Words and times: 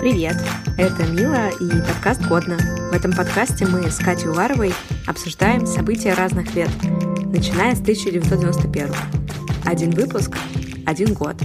Привет! 0.00 0.36
Это 0.78 1.06
Мила 1.12 1.50
и 1.60 1.86
подкаст 1.86 2.26
«Годно». 2.26 2.56
В 2.90 2.94
этом 2.94 3.12
подкасте 3.12 3.66
мы 3.66 3.90
с 3.90 3.98
Катей 3.98 4.30
Уваровой 4.30 4.72
обсуждаем 5.06 5.66
события 5.66 6.14
разных 6.14 6.54
лет, 6.54 6.70
начиная 7.26 7.74
с 7.74 7.82
1991 7.82 8.94
Один 9.66 9.90
выпуск– 9.90 10.38
один 10.86 11.12
год. 11.12 11.36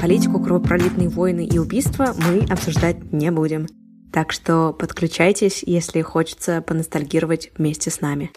Политику, 0.00 0.40
кровопролитные 0.40 1.08
войны 1.08 1.46
и 1.46 1.58
убийства 1.58 2.16
мы 2.18 2.44
обсуждать 2.50 3.12
не 3.12 3.30
будем. 3.30 3.68
Так 4.12 4.32
что 4.32 4.72
подключайтесь, 4.72 5.62
если 5.64 6.02
хочется 6.02 6.62
поностальгировать 6.62 7.52
вместе 7.56 7.90
с 7.90 8.00
нами. 8.00 8.32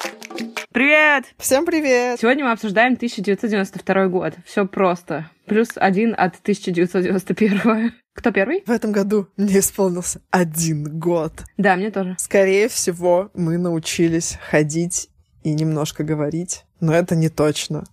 Привет! 0.71 1.25
Всем 1.39 1.65
привет! 1.65 2.19
Сегодня 2.19 2.45
мы 2.45 2.51
обсуждаем 2.51 2.93
1992 2.93 4.07
год. 4.07 4.33
Все 4.45 4.67
просто. 4.67 5.31
Плюс 5.47 5.69
один 5.75 6.13
от 6.15 6.35
1991. 6.41 7.93
Кто 8.15 8.31
первый? 8.31 8.63
В 8.65 8.71
этом 8.71 8.91
году 8.93 9.27
мне 9.35 9.59
исполнился 9.59 10.21
один 10.31 10.99
год. 10.99 11.33
Да, 11.57 11.75
мне 11.75 11.91
тоже. 11.91 12.15
Скорее 12.17 12.69
всего, 12.69 13.29
мы 13.33 13.57
научились 13.57 14.39
ходить 14.49 15.09
и 15.43 15.53
немножко 15.53 16.03
говорить, 16.03 16.63
но 16.79 16.93
это 16.93 17.15
не 17.15 17.29
точно. 17.29 17.83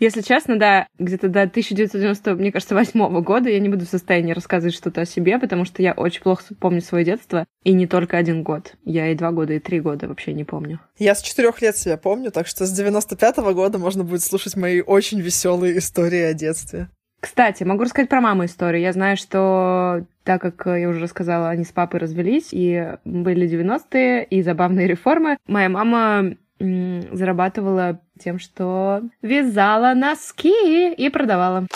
Если 0.00 0.22
честно, 0.22 0.58
да, 0.58 0.88
где-то 0.98 1.28
до 1.28 1.42
1990, 1.42 2.34
мне 2.34 2.50
кажется, 2.50 2.74
восьмого 2.74 3.20
года 3.20 3.48
я 3.48 3.60
не 3.60 3.68
буду 3.68 3.86
в 3.86 3.88
состоянии 3.88 4.32
рассказывать 4.32 4.74
что-то 4.74 5.02
о 5.02 5.06
себе, 5.06 5.38
потому 5.38 5.64
что 5.64 5.82
я 5.82 5.92
очень 5.92 6.20
плохо 6.20 6.42
помню 6.58 6.82
свое 6.82 7.04
детство, 7.04 7.46
и 7.62 7.72
не 7.72 7.86
только 7.86 8.18
один 8.18 8.42
год. 8.42 8.74
Я 8.84 9.12
и 9.12 9.14
два 9.14 9.30
года, 9.30 9.52
и 9.52 9.60
три 9.60 9.80
года 9.80 10.08
вообще 10.08 10.32
не 10.32 10.44
помню. 10.44 10.80
Я 10.98 11.14
с 11.14 11.22
четырех 11.22 11.62
лет 11.62 11.76
себя 11.76 11.96
помню, 11.96 12.32
так 12.32 12.48
что 12.48 12.66
с 12.66 12.78
95-го 12.78 13.54
года 13.54 13.78
можно 13.78 14.02
будет 14.04 14.22
слушать 14.22 14.56
мои 14.56 14.80
очень 14.80 15.20
веселые 15.20 15.78
истории 15.78 16.22
о 16.22 16.34
детстве. 16.34 16.88
Кстати, 17.24 17.64
могу 17.64 17.84
рассказать 17.84 18.10
про 18.10 18.20
маму 18.20 18.44
историю. 18.44 18.82
Я 18.82 18.92
знаю, 18.92 19.16
что 19.16 20.04
так 20.24 20.42
как 20.42 20.66
я 20.66 20.86
уже 20.90 21.00
рассказала, 21.00 21.48
они 21.48 21.64
с 21.64 21.72
папой 21.72 22.00
развелись, 22.00 22.50
и 22.52 22.98
были 23.06 23.48
90-е, 23.48 24.24
и 24.24 24.42
забавные 24.42 24.86
реформы, 24.86 25.38
моя 25.46 25.70
мама 25.70 26.36
зарабатывала 26.58 27.98
тем, 28.20 28.38
что 28.38 29.00
вязала 29.22 29.94
носки 29.94 30.92
и 30.92 31.08
продавала. 31.08 31.66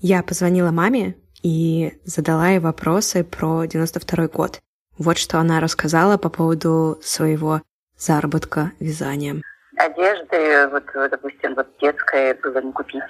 Я 0.00 0.22
позвонила 0.22 0.70
маме 0.70 1.14
и 1.42 1.94
задала 2.04 2.50
ей 2.50 2.58
вопросы 2.58 3.24
про 3.24 3.64
92 3.64 4.28
год. 4.28 4.60
Вот 4.98 5.16
что 5.16 5.38
она 5.38 5.60
рассказала 5.60 6.18
по 6.18 6.28
поводу 6.28 6.98
своего 7.00 7.62
заработка 7.96 8.72
вязанием. 8.80 9.40
Одежды, 9.78 10.68
вот, 10.68 10.84
допустим, 11.10 11.54
вот 11.54 11.68
детская 11.80 12.34
было 12.42 12.60
не 12.60 12.72
купить. 12.72 13.00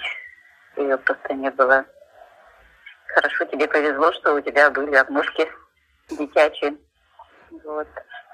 Ее 0.78 0.96
просто 0.96 1.34
не 1.34 1.50
было. 1.50 1.84
Хорошо 3.08 3.44
тебе 3.46 3.66
повезло, 3.66 4.12
что 4.12 4.34
у 4.34 4.40
тебя 4.40 4.70
были 4.70 4.94
обножки 4.94 5.50
дитячие. 6.10 6.76
Вот. 7.64 7.88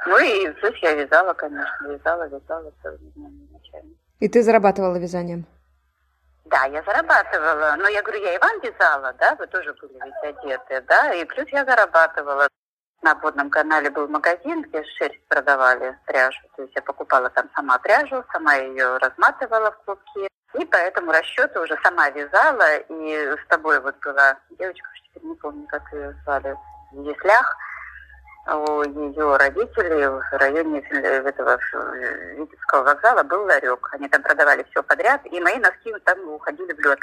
Ну 0.07 0.19
и 0.19 0.51
плюс 0.51 0.77
я 0.83 0.93
вязала, 0.93 1.33
конечно, 1.33 1.89
вязала, 1.89 2.29
вязала 2.29 2.71
И 4.21 4.29
ты 4.29 4.43
зарабатывала 4.43 4.97
вязанием? 4.97 5.47
Да, 6.45 6.65
я 6.67 6.83
зарабатывала. 6.83 7.77
Но 7.79 7.89
я 7.89 8.03
говорю, 8.03 8.23
я 8.23 8.35
и 8.35 8.39
вам 8.39 8.61
вязала, 8.61 9.15
да, 9.15 9.35
вы 9.37 9.47
тоже 9.47 9.73
были 9.81 9.95
ведь 10.05 10.37
одеты, 10.37 10.83
да, 10.83 11.15
и 11.15 11.25
плюс 11.25 11.49
я 11.49 11.65
зарабатывала. 11.65 12.49
На 13.03 13.15
водном 13.15 13.51
канале 13.51 13.91
был 13.91 14.09
магазин, 14.09 14.63
где 14.63 14.83
шерсть 14.99 15.27
продавали, 15.29 15.99
пряжу. 16.07 16.41
То 16.57 16.63
есть 16.63 16.75
я 16.75 16.83
покупала 16.83 17.29
там 17.31 17.51
сама 17.55 17.79
пряжу, 17.79 18.25
сама 18.33 18.55
ее 18.55 18.99
разматывала 18.99 19.73
в 19.73 19.85
клубки. 19.85 20.29
И 20.55 20.65
по 20.65 20.77
этому 20.77 21.13
расчету 21.13 21.63
уже 21.63 21.77
сама 21.83 22.11
вязала. 22.11 22.77
И 22.77 23.37
с 23.37 23.47
тобой 23.49 23.81
вот 23.81 23.97
была 24.05 24.39
девочка, 24.59 24.89
теперь 25.05 25.29
не 25.29 25.35
помню, 25.37 25.67
как 25.69 25.83
ее 25.93 26.15
звали, 26.25 26.57
в 26.93 27.03
Яслях 27.03 27.57
у 28.47 28.83
ее 28.83 29.37
родителей 29.37 30.07
в 30.07 30.23
районе 30.33 30.81
этого 30.81 31.59
Витебского 32.37 32.83
вокзала 32.83 33.23
был 33.23 33.45
ларек. 33.45 33.89
Они 33.93 34.09
там 34.09 34.23
продавали 34.23 34.67
все 34.71 34.83
подряд, 34.83 35.23
и 35.25 35.41
мои 35.41 35.59
носки 35.59 35.93
там 36.05 36.29
уходили 36.29 36.73
в 36.73 36.79
лед. 36.81 36.99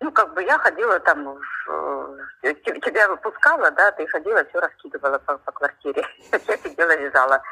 Ну, 0.00 0.12
как 0.12 0.34
бы 0.34 0.42
я 0.42 0.58
ходила 0.58 1.00
там, 1.00 1.38
тебя 2.42 3.08
выпускала, 3.08 3.70
да, 3.70 3.92
ты 3.92 4.06
ходила, 4.06 4.44
все 4.44 4.60
раскидывала 4.60 5.18
по, 5.18 5.38
по 5.38 5.52
квартире. 5.52 6.06
Я 6.32 6.56
сидела, 6.58 6.96
вязала. 6.96 7.42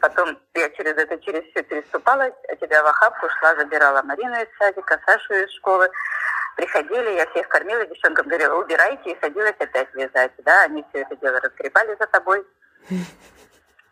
Потом 0.00 0.38
я 0.54 0.70
через 0.70 0.96
это, 0.96 1.18
через 1.18 1.44
все 1.50 1.62
переступала, 1.62 2.30
тебя 2.60 2.82
в 2.82 2.86
охапку 2.86 3.28
шла, 3.28 3.54
забирала 3.56 4.02
Марину 4.02 4.34
из 4.36 4.48
садика, 4.58 4.98
Сашу 5.04 5.34
из 5.34 5.50
школы. 5.56 5.90
Приходили, 6.56 7.16
я 7.16 7.26
всех 7.26 7.48
кормила, 7.48 7.84
девчонкам 7.86 8.26
говорила, 8.26 8.54
убирайте, 8.54 9.10
и 9.10 9.20
садилась 9.20 9.56
опять 9.58 9.94
вязать, 9.94 10.32
да, 10.38 10.62
они 10.62 10.84
все 10.88 11.02
это 11.02 11.16
дело 11.16 11.40
разгребали 11.40 11.96
за 11.98 12.06
тобой, 12.06 12.44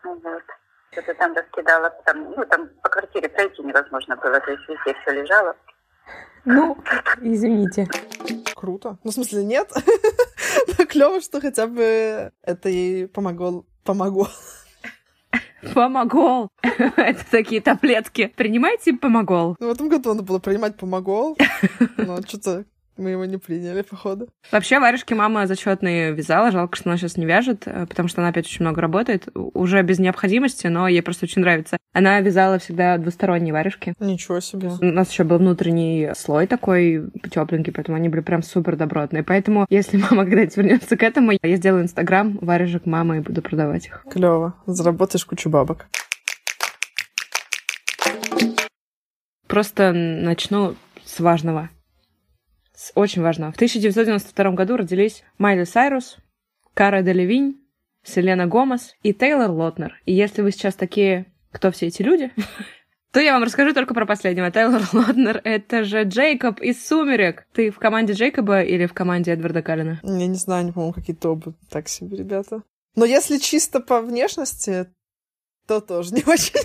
вот. 0.02 0.42
Что-то 0.92 1.14
там 1.14 1.34
раскидала, 1.34 1.90
там, 2.04 2.32
ну, 2.32 2.44
там 2.46 2.68
по 2.82 2.88
квартире 2.88 3.28
пройти 3.28 3.62
невозможно 3.62 4.16
было, 4.16 4.40
то 4.40 4.50
есть 4.50 4.66
везде 4.68 4.94
все 5.00 5.12
лежало. 5.12 5.54
Ну, 6.50 6.78
извините. 7.20 7.86
Круто. 8.54 8.98
Ну, 9.04 9.10
в 9.10 9.14
смысле, 9.14 9.44
нет. 9.44 9.70
Клево, 10.88 11.20
что 11.20 11.42
хотя 11.42 11.66
бы 11.66 12.32
это 12.42 12.70
ей 12.70 13.06
помогло. 13.06 13.66
Помогло. 13.84 14.28
Помогол. 15.74 16.48
Это 16.62 17.24
такие 17.30 17.60
таблетки. 17.60 18.32
Принимайте 18.36 18.94
помогол. 18.94 19.56
Ну, 19.60 19.68
в 19.68 19.72
этом 19.72 19.88
году 19.88 20.10
надо 20.10 20.22
было 20.22 20.38
принимать 20.38 20.76
помогол. 20.76 21.36
Но 21.98 22.22
что-то 22.22 22.64
мы 22.98 23.10
его 23.10 23.24
не 23.24 23.38
приняли, 23.38 23.82
походу. 23.82 24.28
Вообще, 24.50 24.78
варежки 24.78 25.14
мама 25.14 25.46
зачетные 25.46 26.12
вязала. 26.12 26.50
Жалко, 26.50 26.76
что 26.76 26.90
она 26.90 26.98
сейчас 26.98 27.16
не 27.16 27.26
вяжет, 27.26 27.62
э, 27.66 27.86
потому 27.86 28.08
что 28.08 28.20
она 28.20 28.30
опять 28.30 28.46
очень 28.46 28.64
много 28.64 28.80
работает. 28.80 29.28
Уже 29.34 29.82
без 29.82 29.98
необходимости, 29.98 30.66
но 30.66 30.88
ей 30.88 31.02
просто 31.02 31.26
очень 31.26 31.42
нравится. 31.42 31.78
Она 31.92 32.20
вязала 32.20 32.58
всегда 32.58 32.98
двусторонние 32.98 33.52
варежки. 33.52 33.94
Ничего 33.98 34.40
себе. 34.40 34.70
У 34.80 34.84
нас 34.84 35.10
еще 35.10 35.24
был 35.24 35.38
внутренний 35.38 36.10
слой 36.14 36.46
такой 36.46 37.10
тепленький, 37.30 37.72
поэтому 37.72 37.96
они 37.96 38.08
были 38.08 38.20
прям 38.20 38.42
супер 38.42 38.76
добротные. 38.76 39.22
Поэтому, 39.22 39.66
если 39.70 39.96
мама 39.96 40.24
когда-нибудь 40.24 40.56
вернется 40.56 40.96
к 40.96 41.02
этому, 41.02 41.32
я 41.42 41.56
сделаю 41.56 41.84
инстаграм 41.84 42.38
варежек 42.40 42.86
мамы 42.86 43.18
и 43.18 43.20
буду 43.20 43.42
продавать 43.42 43.86
их. 43.86 44.04
Клево. 44.10 44.54
Заработаешь 44.66 45.24
кучу 45.24 45.48
бабок. 45.48 45.86
Просто 49.46 49.92
начну 49.92 50.76
с 51.04 51.20
важного 51.20 51.70
очень 52.94 53.22
важно. 53.22 53.52
В 53.52 53.56
1992 53.56 54.50
году 54.52 54.76
родились 54.76 55.24
Майли 55.38 55.64
Сайрус, 55.64 56.18
Кара 56.74 57.02
Делевинь, 57.02 57.60
Селена 58.04 58.46
Гомес 58.46 58.94
и 59.02 59.12
Тейлор 59.12 59.50
Лотнер. 59.50 60.00
И 60.06 60.12
если 60.12 60.42
вы 60.42 60.52
сейчас 60.52 60.74
такие, 60.74 61.26
кто 61.50 61.70
все 61.70 61.86
эти 61.86 62.02
люди, 62.02 62.32
то 63.12 63.20
я 63.20 63.34
вам 63.34 63.42
расскажу 63.42 63.74
только 63.74 63.94
про 63.94 64.06
последнего. 64.06 64.50
Тейлор 64.50 64.82
Лотнер— 64.92 65.40
это 65.44 65.84
же 65.84 66.04
Джейкоб 66.04 66.60
из 66.60 66.86
«Сумерек». 66.86 67.46
Ты 67.52 67.70
в 67.70 67.78
команде 67.78 68.12
Джейкоба 68.12 68.62
или 68.62 68.86
в 68.86 68.94
команде 68.94 69.32
Эдварда 69.32 69.62
Каллина? 69.62 70.00
Я 70.02 70.26
не 70.26 70.36
знаю, 70.36 70.66
не 70.66 70.72
помню, 70.72 70.92
какие-то 70.92 71.32
оба 71.32 71.54
так 71.70 71.88
себе 71.88 72.16
ребята. 72.16 72.62
Но 72.94 73.04
если 73.04 73.38
чисто 73.38 73.80
по 73.80 74.00
внешности, 74.00 74.86
то 75.66 75.80
тоже 75.80 76.14
не 76.14 76.22
очень. 76.26 76.60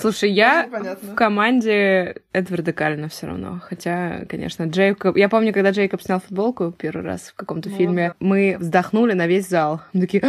Слушай, 0.00 0.32
я 0.32 0.68
в 1.02 1.14
команде 1.14 2.22
Эдварда 2.32 2.72
Каллина 2.72 3.08
все 3.08 3.26
равно. 3.26 3.60
Хотя, 3.62 4.24
конечно, 4.28 4.64
Джейкоб... 4.64 5.16
Я 5.16 5.28
помню, 5.28 5.52
когда 5.52 5.70
Джейкоб 5.70 6.02
снял 6.02 6.20
футболку 6.20 6.72
первый 6.72 7.04
раз 7.04 7.28
в 7.28 7.34
каком-то 7.34 7.68
ну, 7.68 7.76
фильме, 7.76 8.08
да. 8.08 8.14
мы 8.20 8.56
вздохнули 8.58 9.12
на 9.12 9.26
весь 9.26 9.48
зал. 9.48 9.82
Мы 9.92 10.02
такие... 10.02 10.22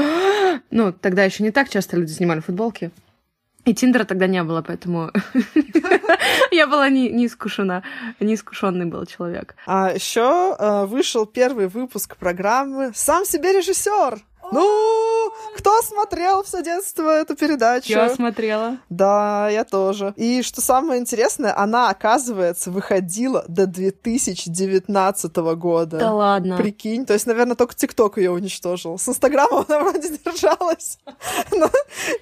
Ну, 0.69 0.91
тогда 0.91 1.23
еще 1.23 1.43
не 1.43 1.51
так 1.51 1.69
часто 1.69 1.97
люди 1.97 2.11
снимали 2.11 2.39
футболки. 2.39 2.91
И 3.65 3.73
Тиндера 3.75 4.05
тогда 4.05 4.25
не 4.25 4.43
было, 4.43 4.63
поэтому 4.63 5.11
я 6.51 6.65
была 6.65 6.89
не, 6.89 7.11
не 7.11 7.27
искушена, 7.27 7.83
неискушенный 8.19 8.85
был 8.85 9.05
человек. 9.05 9.55
А 9.67 9.91
еще 9.93 10.55
э, 10.57 10.85
вышел 10.85 11.28
первый 11.28 11.67
выпуск 11.67 12.17
программы 12.17 12.91
«Сам 12.96 13.23
себе 13.23 13.53
режиссер». 13.53 14.19
Ну, 14.51 15.31
кто 15.55 15.81
смотрел 15.81 16.43
все 16.43 16.63
детство 16.63 17.09
эту 17.09 17.35
передачу? 17.35 17.89
Я 17.89 18.09
смотрела. 18.09 18.77
Да, 18.89 19.49
я 19.49 19.63
тоже. 19.63 20.13
И 20.15 20.41
что 20.41 20.61
самое 20.61 20.99
интересное, 20.99 21.57
она, 21.57 21.89
оказывается, 21.89 22.71
выходила 22.71 23.45
до 23.47 23.67
2019 23.67 25.35
года. 25.55 25.97
Да 25.97 26.13
ладно. 26.13 26.57
Прикинь. 26.57 27.05
То 27.05 27.13
есть, 27.13 27.25
наверное, 27.27 27.55
только 27.55 27.75
ТикТок 27.75 28.17
ее 28.17 28.31
уничтожил. 28.31 28.97
С 28.97 29.07
Инстаграмом 29.07 29.65
она 29.67 29.79
вроде 29.79 30.09
держалась, 30.09 30.99
но 31.51 31.69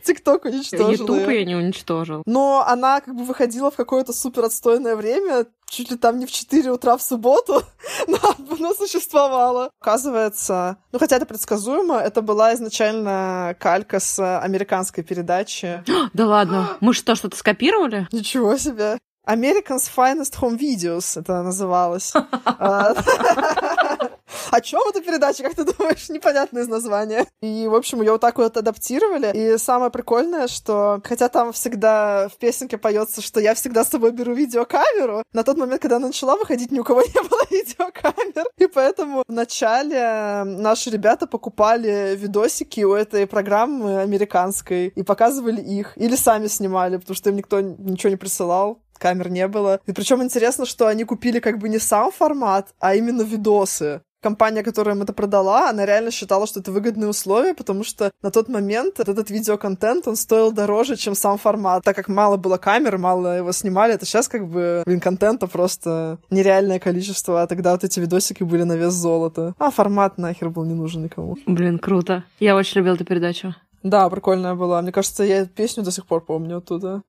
ТикТок 0.03 0.45
уничтожил 0.45 0.89
Ютуб 0.91 1.27
ее 1.29 1.45
не 1.45 1.55
уничтожил. 1.55 2.23
Но 2.25 2.63
она 2.67 3.01
как 3.01 3.15
бы 3.15 3.23
выходила 3.23 3.71
в 3.71 3.75
какое-то 3.75 4.13
супер 4.13 4.45
отстойное 4.45 4.95
время, 4.95 5.45
чуть 5.69 5.92
ли 5.92 5.98
там 5.98 6.19
не 6.19 6.25
в 6.25 6.31
4 6.31 6.71
утра 6.71 6.98
в 6.98 7.01
субботу, 7.01 7.62
но 8.07 8.18
оно 8.51 8.74
существовало. 8.74 9.71
Оказывается, 9.80 10.77
ну 10.92 11.00
хотя 11.00 11.18
это 11.18 11.25
предсказуемо, 11.25 11.95
это 11.95 12.21
была 12.21 12.54
изначально 12.54 13.56
калька 13.60 14.00
с 14.00 14.39
американской 14.39 15.04
передачи. 15.04 15.83
Да 16.13 16.25
ладно, 16.25 16.77
мы 16.81 16.94
что, 16.94 17.16
что-то 17.16 17.38
скопировали? 17.38 18.07
Ничего 18.12 18.57
себе. 18.57 18.98
American's 19.29 19.87
Finest 19.95 20.39
Home 20.41 20.57
Videos 20.57 21.19
это 21.19 21.43
называлось. 21.43 22.13
А, 22.61 22.93
О 24.51 24.61
чем 24.61 24.81
эта 24.89 25.01
передача, 25.01 25.43
как 25.43 25.55
ты 25.55 25.63
думаешь? 25.63 26.09
Непонятно 26.09 26.59
из 26.59 26.67
названия. 26.67 27.25
И, 27.41 27.67
в 27.67 27.75
общем, 27.75 28.01
ее 28.01 28.13
вот 28.13 28.21
так 28.21 28.37
вот 28.37 28.57
адаптировали. 28.57 29.31
И 29.33 29.57
самое 29.57 29.91
прикольное, 29.91 30.47
что, 30.47 31.01
хотя 31.03 31.29
там 31.29 31.53
всегда 31.53 32.27
в 32.29 32.37
песенке 32.37 32.77
поется, 32.77 33.21
что 33.21 33.39
я 33.39 33.53
всегда 33.53 33.83
с 33.83 33.89
собой 33.89 34.11
беру 34.11 34.33
видеокамеру, 34.33 35.23
на 35.33 35.43
тот 35.43 35.57
момент, 35.57 35.81
когда 35.81 35.97
она 35.97 36.07
начала 36.07 36.35
выходить, 36.35 36.71
ни 36.71 36.79
у 36.79 36.83
кого 36.83 37.01
не 37.15 37.29
было 37.29 37.41
видеокамер. 37.49 38.47
И 38.57 38.67
поэтому 38.67 39.23
вначале 39.27 40.43
наши 40.43 40.89
ребята 40.89 41.27
покупали 41.27 42.15
видосики 42.15 42.81
у 42.81 42.93
этой 42.93 43.27
программы 43.27 44.01
американской 44.01 44.87
и 44.87 45.03
показывали 45.03 45.61
их. 45.61 45.93
Или 45.95 46.15
сами 46.15 46.47
снимали, 46.47 46.97
потому 46.97 47.15
что 47.15 47.29
им 47.29 47.35
никто 47.35 47.61
ничего 47.61 48.09
не 48.09 48.17
присылал 48.17 48.79
камер 49.00 49.30
не 49.30 49.48
было. 49.48 49.80
И 49.88 49.92
причем 49.92 50.22
интересно, 50.22 50.66
что 50.66 50.88
они 50.88 51.04
купили 51.06 51.40
как 51.40 51.57
бы 51.57 51.69
не 51.69 51.80
сам 51.80 52.12
формат, 52.12 52.69
а 52.80 52.96
именно 52.96 53.24
видосы 53.24 54.01
компания, 54.22 54.63
которая 54.63 54.96
им 54.96 55.01
это 55.01 55.13
продала, 55.13 55.69
она 55.69 55.86
реально 55.86 56.12
считала, 56.12 56.48
что 56.48 56.60
это 56.60 56.72
выгодные 56.72 57.10
условия, 57.10 57.54
потому 57.54 57.84
что 57.84 58.12
на 58.22 58.31
тот 58.31 58.50
момент 58.50 59.00
этот 59.00 59.30
видеоконтент, 59.30 60.07
он 60.07 60.16
стоил 60.16 60.51
дороже, 60.51 60.96
чем 60.96 61.16
сам 61.16 61.38
формат. 61.38 61.84
Так 61.84 61.96
как 61.96 62.07
мало 62.07 62.38
было 62.38 62.57
камер, 62.57 62.98
мало 62.98 63.38
его 63.38 63.51
снимали, 63.51 63.94
это 63.94 64.06
сейчас 64.06 64.28
как 64.28 64.48
бы, 64.48 64.84
блин, 64.86 65.00
контента 65.00 65.48
просто 65.48 66.19
нереальное 66.30 66.80
количество, 66.80 67.42
а 67.42 67.48
тогда 67.48 67.72
вот 67.72 67.84
эти 67.84 68.00
видосики 68.00 68.44
были 68.44 68.63
на 68.63 68.74
вес 68.74 68.94
золота. 68.94 69.54
А 69.57 69.72
формат 69.72 70.18
нахер 70.18 70.50
был 70.50 70.66
не 70.66 70.74
нужен 70.74 71.04
никому. 71.04 71.38
Блин, 71.46 71.80
круто. 71.80 72.24
Я 72.40 72.56
очень 72.56 72.80
любил 72.80 72.96
эту 72.96 73.06
передачу. 73.06 73.56
Да, 73.84 74.10
прикольная 74.10 74.56
была. 74.56 74.81
Мне 74.81 74.92
кажется, 74.92 75.24
я 75.24 75.46
песню 75.46 75.84
до 75.84 75.92
сих 75.92 76.06
пор 76.06 76.25
помню 76.25 76.57
оттуда. 76.57 77.01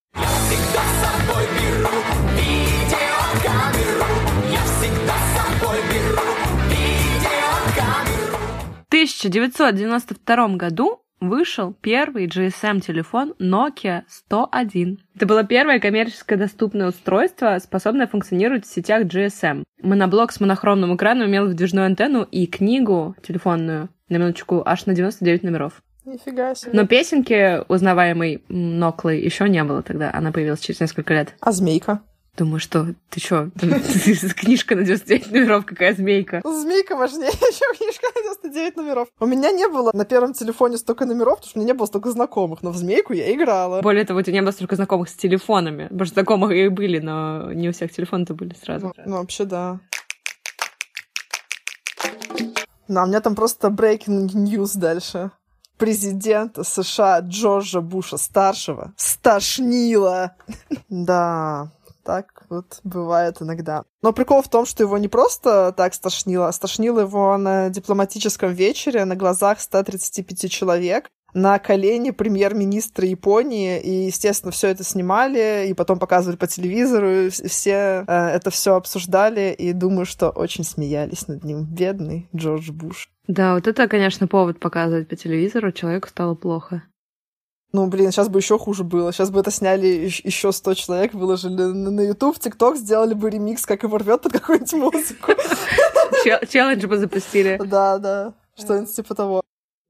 В 8.91 8.93
1992 8.93 10.49
году 10.57 11.03
вышел 11.21 11.73
первый 11.73 12.27
GSM-телефон 12.27 13.35
Nokia 13.39 14.03
101. 14.09 14.99
Это 15.15 15.27
было 15.27 15.45
первое 15.45 15.79
коммерческое 15.79 16.39
доступное 16.39 16.89
устройство, 16.89 17.59
способное 17.63 18.09
функционировать 18.09 18.67
в 18.67 18.73
сетях 18.73 19.05
GSM. 19.05 19.63
Моноблок 19.83 20.33
с 20.33 20.41
монохромным 20.41 20.97
экраном 20.97 21.29
имел 21.29 21.47
выдвижную 21.47 21.87
антенну 21.87 22.25
и 22.25 22.47
книгу 22.47 23.15
телефонную, 23.23 23.91
на 24.09 24.17
минуточку, 24.17 24.63
аж 24.67 24.87
на 24.87 24.95
99 24.95 25.45
номеров. 25.45 25.83
Нифига 26.11 26.57
себе. 26.57 26.73
Но 26.75 26.87
песенки 26.87 27.65
узнаваемой 27.69 28.43
Ноклы 28.49 29.15
еще 29.15 29.49
не 29.49 29.63
было 29.63 29.83
тогда. 29.83 30.11
Она 30.13 30.33
появилась 30.33 30.61
через 30.61 30.81
несколько 30.81 31.15
лет. 31.15 31.35
А 31.41 31.53
змейка? 31.53 32.01
Думаю, 32.37 32.59
что 32.59 32.95
ты 33.11 33.21
что, 33.21 33.51
книжка 34.37 34.75
на 34.75 34.83
99 34.83 35.31
номеров, 35.31 35.67
какая 35.67 35.95
змейка? 35.95 36.41
Змейка 36.45 36.97
важнее, 36.97 37.31
чем 37.33 37.77
книжка 37.77 38.07
на 38.15 38.23
99 38.23 38.77
номеров. 38.77 39.09
У 39.21 39.27
меня 39.27 39.51
не 39.51 39.69
было 39.69 39.91
на 39.93 40.05
первом 40.05 40.33
телефоне 40.33 40.79
столько 40.79 41.05
номеров, 41.05 41.37
потому 41.37 41.51
что 41.51 41.59
у 41.59 41.63
меня 41.63 41.73
не 41.73 41.77
было 41.77 41.87
столько 41.87 42.11
знакомых, 42.11 42.63
но 42.63 42.71
в 42.71 42.77
змейку 42.77 43.13
я 43.13 43.33
играла. 43.35 43.83
Более 43.83 44.05
того, 44.05 44.21
у 44.21 44.23
тебя 44.23 44.35
не 44.35 44.43
было 44.43 44.53
столько 44.53 44.77
знакомых 44.77 45.09
с 45.09 45.15
телефонами. 45.15 45.89
Что 46.05 46.15
знакомых 46.15 46.53
и 46.53 46.69
были, 46.69 46.99
но 46.99 47.53
не 47.53 47.69
у 47.69 47.73
всех 47.73 47.93
телефоны-то 47.93 48.35
были 48.35 48.55
сразу. 48.55 48.95
Ну, 48.97 49.03
ну 49.07 49.17
вообще, 49.19 49.45
да. 49.45 49.81
Да, 52.89 53.05
у 53.05 53.07
меня 53.07 53.21
там 53.21 53.35
просто 53.35 53.69
breaking 53.69 54.29
news 54.35 54.79
дальше 54.79 55.31
президента 55.81 56.63
США 56.63 57.21
Джорджа 57.21 57.81
Буша 57.81 58.19
старшего 58.19 58.93
стошнило. 58.97 60.37
Да, 60.91 61.73
так 62.05 62.45
вот 62.51 62.81
бывает 62.85 63.41
иногда. 63.41 63.85
Но 64.03 64.13
прикол 64.13 64.43
в 64.43 64.49
том, 64.49 64.67
что 64.67 64.83
его 64.83 64.99
не 64.99 65.09
просто 65.09 65.73
так 65.77 65.95
стошнило, 65.95 66.49
а 66.49 66.53
стошнило 66.53 67.01
его 67.01 67.37
на 67.39 67.71
дипломатическом 67.71 68.53
вечере 68.53 69.05
на 69.07 69.17
глазах 69.17 69.61
135 69.61 70.51
человек 70.51 71.11
на 71.35 71.59
колени 71.59 72.11
премьер-министра 72.11 73.07
Японии, 73.07 73.81
и, 73.81 74.07
естественно, 74.07 74.53
все 74.53 74.69
это 74.69 74.85
снимали, 74.85 75.67
и 75.69 75.75
потом 75.75 75.99
показывали 75.99 76.37
по 76.37 76.47
телевизору, 76.47 77.27
и 77.27 77.31
все 77.31 78.05
э, 78.07 78.29
это 78.29 78.51
все 78.51 78.75
обсуждали, 78.75 79.55
и 79.57 79.73
думаю, 79.73 80.07
что 80.07 80.31
очень 80.31 80.65
смеялись 80.65 81.29
над 81.29 81.45
ним. 81.45 81.65
Бедный 81.65 82.29
Джордж 82.35 82.71
Буш. 82.71 83.09
Да, 83.27 83.55
вот 83.55 83.67
это, 83.67 83.87
конечно, 83.89 84.27
повод 84.27 84.59
показывать 84.59 85.09
по 85.09 85.17
телевизору, 85.17 85.73
человеку 85.73 86.09
стало 86.09 86.35
плохо. 86.35 86.83
Ну, 87.73 87.87
блин, 87.87 88.11
сейчас 88.11 88.29
бы 88.29 88.41
еще 88.41 88.59
хуже 88.59 88.83
было. 88.83 89.13
Сейчас 89.13 89.31
бы 89.31 89.39
это 89.39 89.53
сняли 89.53 89.87
еще 90.25 90.51
100 90.51 90.75
человек, 90.75 91.15
выложили 91.15 91.63
на 91.63 92.01
YouTube, 92.01 92.37
TikTok, 92.39 92.77
сделали 92.77 93.15
бы 93.15 93.31
ремикс, 93.31 93.65
как 93.65 93.85
его 93.85 93.97
рвет 93.97 94.23
под 94.23 94.33
какую-нибудь 94.33 94.73
музыку. 94.73 95.33
Челлендж 96.25 96.87
бы 96.87 96.99
запустили. 96.99 97.61
Да, 97.65 97.99
да, 97.99 98.35
что-нибудь 98.57 98.95
типа 98.95 99.15
того. 99.15 99.43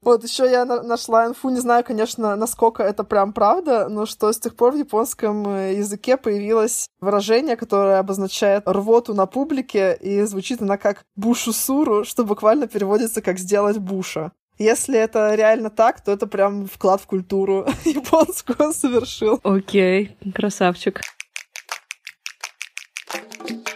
Вот, 0.02 0.24
еще 0.24 0.50
я 0.50 0.64
нашла 0.64 1.26
инфу, 1.26 1.50
не 1.50 1.60
знаю, 1.60 1.84
конечно, 1.84 2.34
насколько 2.34 2.82
это 2.82 3.04
прям 3.04 3.34
правда, 3.34 3.88
но 3.88 4.06
что 4.06 4.32
с 4.32 4.38
тех 4.38 4.56
пор 4.56 4.72
в 4.72 4.78
японском 4.78 5.46
э, 5.46 5.74
языке 5.76 6.16
появилось 6.16 6.88
выражение, 7.00 7.56
которое 7.56 7.98
обозначает 7.98 8.62
рвоту 8.66 9.12
на 9.12 9.26
публике, 9.26 9.94
и 10.00 10.22
звучит 10.22 10.62
она 10.62 10.78
как 10.78 11.04
бушусуру, 11.16 12.04
что 12.04 12.24
буквально 12.24 12.66
переводится 12.66 13.20
как 13.20 13.38
«сделать 13.38 13.76
буша». 13.76 14.32
Если 14.58 14.98
это 14.98 15.34
реально 15.34 15.70
так, 15.70 16.02
то 16.02 16.12
это 16.12 16.26
прям 16.26 16.66
вклад 16.66 17.00
в 17.00 17.06
культуру 17.06 17.66
японскую 17.84 18.72
совершил. 18.72 19.40
Окей, 19.42 20.16
красавчик 20.34 21.00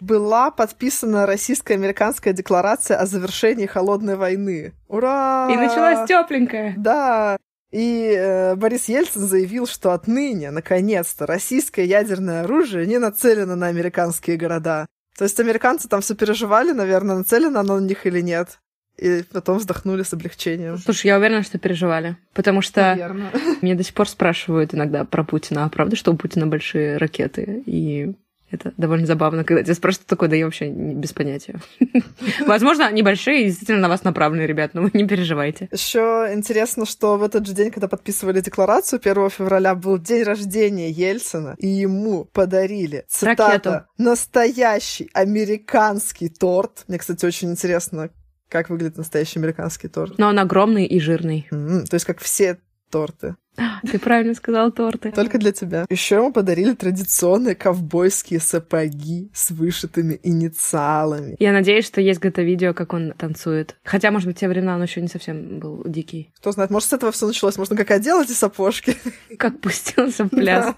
была 0.00 0.50
подписана 0.50 1.26
российско-американская 1.26 2.32
декларация 2.32 2.98
о 2.98 3.06
завершении 3.06 3.66
холодной 3.66 4.16
войны. 4.16 4.74
Ура! 4.88 5.48
И 5.50 5.56
началась 5.56 6.06
тепленькая. 6.06 6.74
Да. 6.76 7.38
И 7.70 8.14
э, 8.16 8.54
Борис 8.54 8.88
Ельцин 8.88 9.22
заявил, 9.22 9.66
что 9.66 9.92
отныне, 9.92 10.50
наконец-то, 10.50 11.26
российское 11.26 11.84
ядерное 11.84 12.42
оружие 12.42 12.86
не 12.86 12.98
нацелено 12.98 13.56
на 13.56 13.66
американские 13.66 14.36
города. 14.36 14.86
То 15.18 15.24
есть 15.24 15.40
американцы 15.40 15.88
там 15.88 16.00
все 16.00 16.14
переживали, 16.14 16.72
наверное, 16.72 17.16
нацелено 17.16 17.60
оно 17.60 17.80
на 17.80 17.84
них 17.84 18.06
или 18.06 18.20
нет. 18.20 18.60
И 18.96 19.24
потом 19.32 19.58
вздохнули 19.58 20.04
с 20.04 20.12
облегчением. 20.12 20.78
Слушай, 20.78 21.08
я 21.08 21.18
уверена, 21.18 21.42
что 21.42 21.58
переживали. 21.58 22.16
Потому 22.32 22.62
что 22.62 22.80
Наверное. 22.80 23.32
мне 23.60 23.74
до 23.74 23.82
сих 23.82 23.94
пор 23.94 24.08
спрашивают 24.08 24.72
иногда 24.72 25.04
про 25.04 25.24
Путина. 25.24 25.64
А 25.64 25.68
правда, 25.68 25.96
что 25.96 26.12
у 26.12 26.16
Путина 26.16 26.46
большие 26.46 26.96
ракеты? 26.96 27.64
И 27.66 28.14
это 28.54 28.72
довольно 28.76 29.06
забавно, 29.06 29.44
когда 29.44 29.62
тебя 29.62 29.74
спрашивают 29.74 30.06
такое, 30.06 30.28
да 30.28 30.36
я 30.36 30.44
вообще 30.44 30.68
без 30.68 31.12
понятия. 31.12 31.60
Возможно, 32.46 32.90
небольшие 32.90 33.42
и 33.42 33.44
действительно 33.46 33.80
на 33.80 33.88
вас 33.88 34.04
направлены, 34.04 34.46
ребят, 34.46 34.72
но 34.74 34.82
вы 34.82 34.90
не 34.92 35.06
переживайте. 35.06 35.68
Еще 35.72 36.30
интересно, 36.32 36.86
что 36.86 37.16
в 37.16 37.22
этот 37.22 37.46
же 37.46 37.52
день, 37.52 37.70
когда 37.70 37.88
подписывали 37.88 38.40
декларацию, 38.40 39.00
1 39.02 39.30
февраля 39.30 39.74
был 39.74 39.98
день 39.98 40.22
рождения 40.22 40.90
Ельцина, 40.90 41.56
и 41.58 41.68
ему 41.68 42.24
подарили, 42.24 43.04
цитата, 43.08 43.44
Ракету. 43.44 43.86
настоящий 43.98 45.10
американский 45.12 46.28
торт. 46.28 46.84
Мне, 46.88 46.98
кстати, 46.98 47.24
очень 47.24 47.50
интересно, 47.50 48.10
как 48.48 48.70
выглядит 48.70 48.96
настоящий 48.96 49.38
американский 49.38 49.88
торт. 49.88 50.18
Но 50.18 50.28
он 50.28 50.38
огромный 50.38 50.86
и 50.86 51.00
жирный. 51.00 51.48
Mm-hmm. 51.50 51.86
То 51.86 51.94
есть 51.94 52.06
как 52.06 52.20
все 52.20 52.58
торты. 52.94 53.34
Ты 53.90 53.98
правильно 53.98 54.34
сказал 54.34 54.70
торты. 54.70 55.10
Только 55.10 55.38
для 55.38 55.50
тебя. 55.50 55.84
Еще 55.90 56.14
ему 56.14 56.32
подарили 56.32 56.74
традиционные 56.74 57.56
ковбойские 57.56 58.38
сапоги 58.38 59.30
с 59.34 59.50
вышитыми 59.50 60.20
инициалами. 60.22 61.34
Я 61.40 61.52
надеюсь, 61.52 61.86
что 61.86 62.00
есть 62.00 62.20
где-то 62.20 62.42
видео, 62.42 62.72
как 62.72 62.92
он 62.92 63.12
танцует. 63.18 63.76
Хотя, 63.82 64.12
может 64.12 64.28
быть, 64.28 64.36
в 64.36 64.40
те 64.40 64.48
времена 64.48 64.76
он 64.76 64.82
еще 64.82 65.00
не 65.00 65.08
совсем 65.08 65.58
был 65.58 65.82
дикий. 65.84 66.32
Кто 66.36 66.52
знает, 66.52 66.70
может, 66.70 66.88
с 66.88 66.92
этого 66.92 67.10
все 67.10 67.26
началось. 67.26 67.58
Можно 67.58 67.76
как 67.76 67.90
одел 67.90 68.22
эти 68.22 68.32
сапожки. 68.32 68.96
Как 69.38 69.60
пустился 69.60 70.24
в 70.24 70.28
пляс. 70.28 70.72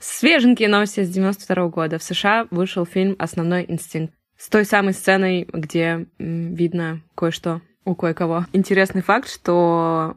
Свеженькие 0.00 0.68
новости 0.68 1.04
с 1.04 1.10
92 1.10 1.68
года. 1.68 1.98
В 1.98 2.02
США 2.02 2.46
вышел 2.50 2.86
фильм 2.86 3.16
«Основной 3.18 3.66
инстинкт» 3.68 4.14
с 4.38 4.48
той 4.48 4.64
самой 4.64 4.94
сценой, 4.94 5.46
где 5.52 6.06
видно 6.18 7.02
кое-что 7.14 7.60
у 7.84 7.94
кое-кого. 7.94 8.46
Интересный 8.52 9.02
факт, 9.02 9.28
что 9.28 10.16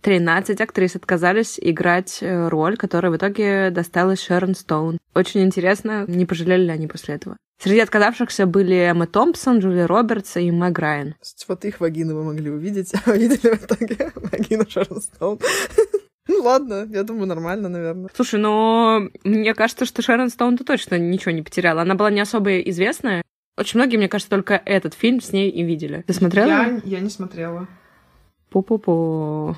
13 0.00 0.60
актрис 0.60 0.96
отказались 0.96 1.58
играть 1.60 2.18
э, 2.20 2.48
роль, 2.48 2.76
которая 2.76 3.10
в 3.12 3.16
итоге 3.16 3.70
досталась 3.70 4.22
Шерон 4.22 4.54
Стоун. 4.54 4.98
Очень 5.14 5.42
интересно, 5.42 6.04
не 6.06 6.26
пожалели 6.26 6.64
ли 6.64 6.70
они 6.70 6.86
после 6.86 7.14
этого. 7.14 7.36
Среди 7.62 7.80
отказавшихся 7.80 8.46
были 8.46 8.76
Эмма 8.76 9.06
Томпсон, 9.06 9.60
Джулия 9.60 9.86
Робертс 9.86 10.36
и 10.36 10.50
Мэг 10.50 10.78
Райан. 10.78 11.14
Вот 11.48 11.64
их 11.64 11.80
вагины 11.80 12.14
вы 12.14 12.24
могли 12.24 12.50
увидеть, 12.50 12.92
а 12.94 13.10
увидели 13.10 13.54
в 13.54 13.64
итоге 13.64 14.12
вагину 14.14 14.64
Шерон 14.68 15.00
Стоун. 15.00 15.38
Ну 16.28 16.42
ладно, 16.42 16.88
я 16.90 17.04
думаю, 17.04 17.28
нормально, 17.28 17.68
наверное. 17.68 18.10
Слушай, 18.12 18.40
но 18.40 19.08
мне 19.22 19.54
кажется, 19.54 19.84
что 19.84 20.02
Шерон 20.02 20.28
Стоун-то 20.28 20.64
точно 20.64 20.98
ничего 20.98 21.30
не 21.30 21.42
потеряла. 21.42 21.82
Она 21.82 21.94
была 21.94 22.10
не 22.10 22.20
особо 22.20 22.58
известная, 22.62 23.22
очень 23.56 23.78
многие, 23.78 23.96
мне 23.96 24.08
кажется, 24.08 24.30
только 24.30 24.60
этот 24.64 24.94
фильм 24.94 25.20
с 25.20 25.32
ней 25.32 25.50
и 25.50 25.62
видели. 25.62 26.04
Ты 26.06 26.12
смотрела? 26.12 26.48
Я, 26.48 26.80
я 26.84 27.00
не 27.00 27.10
смотрела. 27.10 27.68
Пу-пу-пу. 28.50 29.56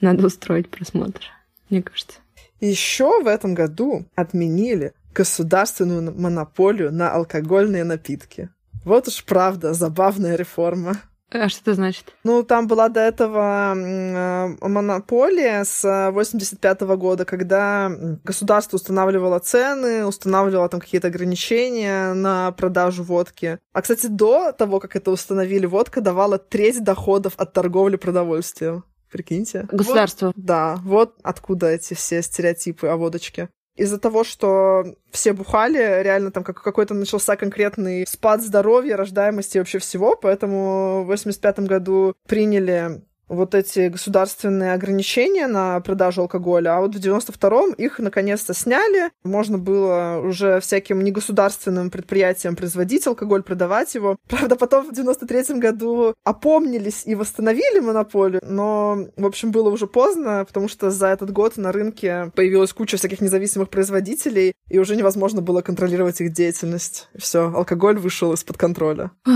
Надо 0.00 0.26
устроить 0.26 0.68
просмотр, 0.68 1.22
мне 1.70 1.82
кажется. 1.82 2.18
Еще 2.60 3.22
в 3.22 3.26
этом 3.26 3.54
году 3.54 4.04
отменили 4.14 4.92
государственную 5.14 6.14
монополию 6.18 6.92
на 6.92 7.10
алкогольные 7.10 7.84
напитки. 7.84 8.50
Вот 8.84 9.08
уж 9.08 9.24
правда, 9.24 9.72
забавная 9.72 10.36
реформа. 10.36 10.96
А 11.30 11.48
что 11.48 11.60
это 11.62 11.74
значит? 11.74 12.14
Ну, 12.22 12.44
там 12.44 12.68
была 12.68 12.88
до 12.88 13.00
этого 13.00 13.74
э, 13.74 14.68
монополия 14.68 15.64
с 15.64 16.10
85 16.12 16.82
-го 16.82 16.96
года, 16.96 17.24
когда 17.24 17.90
государство 18.24 18.76
устанавливало 18.76 19.40
цены, 19.40 20.06
устанавливало 20.06 20.68
там 20.68 20.80
какие-то 20.80 21.08
ограничения 21.08 22.14
на 22.14 22.52
продажу 22.52 23.02
водки. 23.02 23.58
А, 23.72 23.82
кстати, 23.82 24.06
до 24.06 24.52
того, 24.52 24.78
как 24.78 24.94
это 24.94 25.10
установили, 25.10 25.66
водка 25.66 26.00
давала 26.00 26.38
треть 26.38 26.84
доходов 26.84 27.32
от 27.36 27.52
торговли 27.52 27.96
продовольствием. 27.96 28.84
Прикиньте. 29.10 29.66
Государство. 29.72 30.26
Вот, 30.26 30.34
да, 30.36 30.78
вот 30.82 31.14
откуда 31.22 31.68
эти 31.68 31.94
все 31.94 32.22
стереотипы 32.22 32.86
о 32.86 32.96
водочке 32.96 33.48
из-за 33.76 33.98
того, 33.98 34.24
что 34.24 34.96
все 35.10 35.32
бухали, 35.32 36.02
реально 36.02 36.30
там 36.30 36.44
как 36.44 36.62
какой-то 36.62 36.94
начался 36.94 37.36
конкретный 37.36 38.06
спад 38.06 38.42
здоровья, 38.42 38.96
рождаемости 38.96 39.56
и 39.56 39.60
вообще 39.60 39.78
всего, 39.78 40.16
поэтому 40.16 41.02
в 41.04 41.06
85 41.06 41.60
году 41.60 42.14
приняли 42.26 43.02
вот 43.28 43.54
эти 43.54 43.88
государственные 43.88 44.72
ограничения 44.72 45.46
на 45.46 45.80
продажу 45.80 46.22
алкоголя, 46.22 46.76
а 46.76 46.80
вот 46.80 46.94
в 46.94 46.98
92-м 46.98 47.72
их 47.72 47.98
наконец-то 47.98 48.54
сняли. 48.54 49.10
Можно 49.24 49.58
было 49.58 50.20
уже 50.22 50.60
всяким 50.60 51.02
негосударственным 51.02 51.90
предприятиям 51.90 52.56
производить 52.56 53.06
алкоголь, 53.06 53.42
продавать 53.42 53.94
его. 53.94 54.16
Правда, 54.28 54.56
потом 54.56 54.86
в 54.86 54.92
93-м 54.92 55.60
году 55.60 56.14
опомнились 56.24 57.02
и 57.06 57.14
восстановили 57.14 57.80
монополию, 57.80 58.40
но, 58.44 59.06
в 59.16 59.26
общем, 59.26 59.50
было 59.50 59.70
уже 59.70 59.86
поздно, 59.86 60.44
потому 60.46 60.68
что 60.68 60.90
за 60.90 61.08
этот 61.08 61.30
год 61.30 61.56
на 61.56 61.72
рынке 61.72 62.30
появилась 62.34 62.72
куча 62.72 62.96
всяких 62.96 63.20
независимых 63.20 63.70
производителей, 63.70 64.52
и 64.68 64.78
уже 64.78 64.96
невозможно 64.96 65.42
было 65.42 65.62
контролировать 65.62 66.20
их 66.20 66.32
деятельность. 66.32 67.08
Все, 67.16 67.52
алкоголь 67.52 67.98
вышел 67.98 68.32
из-под 68.32 68.56
контроля. 68.56 69.10
Ой, 69.26 69.34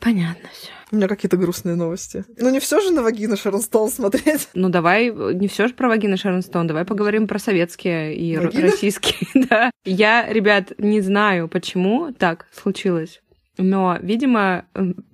понятно 0.00 0.48
все. 0.52 0.75
У 0.96 0.98
меня 0.98 1.08
какие-то 1.08 1.36
грустные 1.36 1.76
новости. 1.76 2.24
Ну, 2.38 2.48
не 2.48 2.58
все 2.58 2.80
же 2.80 2.90
на 2.90 3.02
вагины 3.02 3.36
Шерон 3.36 3.60
Стоун 3.60 3.90
смотреть. 3.90 4.48
Ну, 4.54 4.70
давай, 4.70 5.10
не 5.10 5.46
все 5.46 5.68
же 5.68 5.74
про 5.74 5.88
вагины 5.88 6.16
Шерон 6.16 6.40
Стоун, 6.40 6.66
давай 6.66 6.86
поговорим 6.86 7.28
про 7.28 7.38
советские 7.38 8.16
и 8.16 8.38
вагины? 8.38 8.62
российские. 8.62 9.28
да. 9.50 9.70
Я, 9.84 10.26
ребят, 10.26 10.72
не 10.78 11.02
знаю, 11.02 11.48
почему 11.48 12.14
так 12.14 12.46
случилось. 12.50 13.20
Но, 13.58 13.98
видимо, 14.00 14.64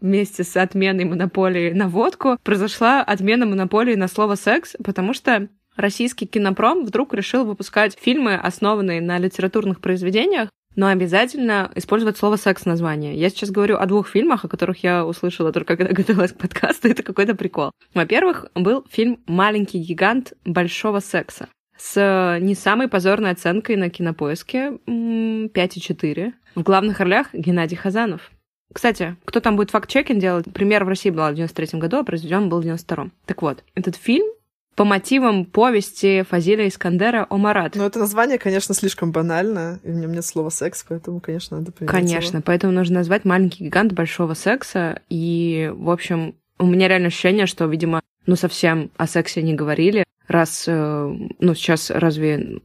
вместе 0.00 0.44
с 0.44 0.56
отменой 0.56 1.04
монополии 1.04 1.72
на 1.72 1.88
водку 1.88 2.38
произошла 2.44 3.02
отмена 3.02 3.44
монополии 3.44 3.96
на 3.96 4.06
слово 4.06 4.36
«секс», 4.36 4.76
потому 4.84 5.14
что 5.14 5.48
российский 5.74 6.26
кинопром 6.26 6.84
вдруг 6.84 7.12
решил 7.12 7.44
выпускать 7.44 7.98
фильмы, 8.00 8.36
основанные 8.36 9.00
на 9.00 9.18
литературных 9.18 9.80
произведениях, 9.80 10.48
но 10.76 10.88
обязательно 10.88 11.70
использовать 11.74 12.16
слово 12.16 12.36
«секс» 12.36 12.64
название. 12.64 13.14
Я 13.14 13.28
сейчас 13.30 13.50
говорю 13.50 13.76
о 13.76 13.86
двух 13.86 14.08
фильмах, 14.08 14.44
о 14.44 14.48
которых 14.48 14.82
я 14.82 15.04
услышала 15.04 15.52
только 15.52 15.76
когда 15.76 15.92
готовилась 15.92 16.32
к 16.32 16.38
подкасту. 16.38 16.88
Это 16.88 17.02
какой-то 17.02 17.34
прикол. 17.34 17.72
Во-первых, 17.94 18.46
был 18.54 18.84
фильм 18.90 19.20
«Маленький 19.26 19.78
гигант 19.78 20.32
большого 20.44 21.00
секса» 21.00 21.48
с 21.78 22.38
не 22.40 22.54
самой 22.54 22.88
позорной 22.88 23.30
оценкой 23.30 23.76
на 23.76 23.90
кинопоиске 23.90 24.78
5,4. 24.86 26.32
В 26.54 26.62
главных 26.62 27.00
ролях 27.00 27.28
Геннадий 27.32 27.76
Хазанов. 27.76 28.30
Кстати, 28.72 29.16
кто 29.24 29.40
там 29.40 29.56
будет 29.56 29.70
факт-чекинг 29.70 30.20
делать? 30.20 30.52
Пример 30.52 30.84
в 30.84 30.88
России 30.88 31.10
был 31.10 31.28
в 31.28 31.34
93 31.34 31.78
году, 31.78 31.98
а 31.98 32.04
произведен 32.04 32.48
был 32.48 32.60
в 32.60 32.62
92 32.62 33.10
Так 33.26 33.42
вот, 33.42 33.64
этот 33.74 33.96
фильм 33.96 34.26
по 34.74 34.84
мотивам 34.84 35.44
повести 35.44 36.22
Фазиля 36.22 36.66
Искандера 36.66 37.26
о 37.28 37.36
Марат. 37.36 37.74
Ну, 37.74 37.84
это 37.84 37.98
название, 37.98 38.38
конечно, 38.38 38.74
слишком 38.74 39.12
банально, 39.12 39.80
и 39.82 39.88
мне 39.88 40.06
нет 40.06 40.24
слова 40.24 40.50
«секс», 40.50 40.84
поэтому, 40.88 41.20
конечно, 41.20 41.58
надо 41.58 41.72
поменять 41.72 41.92
Конечно, 41.94 42.36
его. 42.38 42.44
поэтому 42.44 42.72
нужно 42.72 42.96
назвать 42.96 43.24
«Маленький 43.24 43.64
гигант 43.64 43.92
большого 43.92 44.34
секса», 44.34 45.00
и, 45.08 45.70
в 45.74 45.90
общем, 45.90 46.34
у 46.58 46.66
меня 46.66 46.88
реально 46.88 47.08
ощущение, 47.08 47.46
что, 47.46 47.66
видимо, 47.66 48.00
ну, 48.26 48.36
совсем 48.36 48.90
о 48.96 49.06
сексе 49.06 49.42
не 49.42 49.54
говорили, 49.54 50.04
раз, 50.26 50.64
э, 50.66 51.16
ну, 51.38 51.54
сейчас 51.54 51.90
разве 51.90 52.60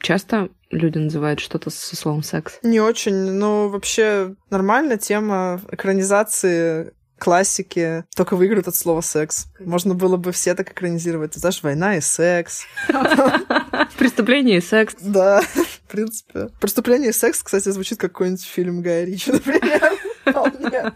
часто 0.00 0.48
люди 0.70 0.98
называют 0.98 1.40
что-то 1.40 1.70
со 1.70 1.94
словом 1.96 2.22
секс? 2.22 2.58
Не 2.62 2.80
очень, 2.80 3.14
но 3.14 3.68
вообще 3.68 4.34
нормальная 4.50 4.96
тема 4.96 5.60
экранизации 5.70 6.92
классики 7.18 8.04
только 8.16 8.36
выиграют 8.36 8.68
от 8.68 8.74
слова 8.74 9.00
секс. 9.00 9.46
Можно 9.60 9.94
было 9.94 10.16
бы 10.16 10.32
все 10.32 10.54
так 10.54 10.70
экранизировать. 10.72 11.32
Ты 11.32 11.40
знаешь, 11.40 11.62
война 11.62 11.96
и 11.96 12.00
секс. 12.00 12.66
Преступление 13.98 14.58
и 14.58 14.60
секс. 14.60 14.96
Да, 15.00 15.40
в 15.42 15.90
принципе. 15.90 16.48
Преступление 16.60 17.10
и 17.10 17.12
секс, 17.12 17.42
кстати, 17.42 17.68
звучит 17.68 17.98
как 17.98 18.12
какой-нибудь 18.12 18.44
фильм 18.44 18.82
Гая 18.82 19.04
Ричи, 19.04 19.32
например. 19.32 19.80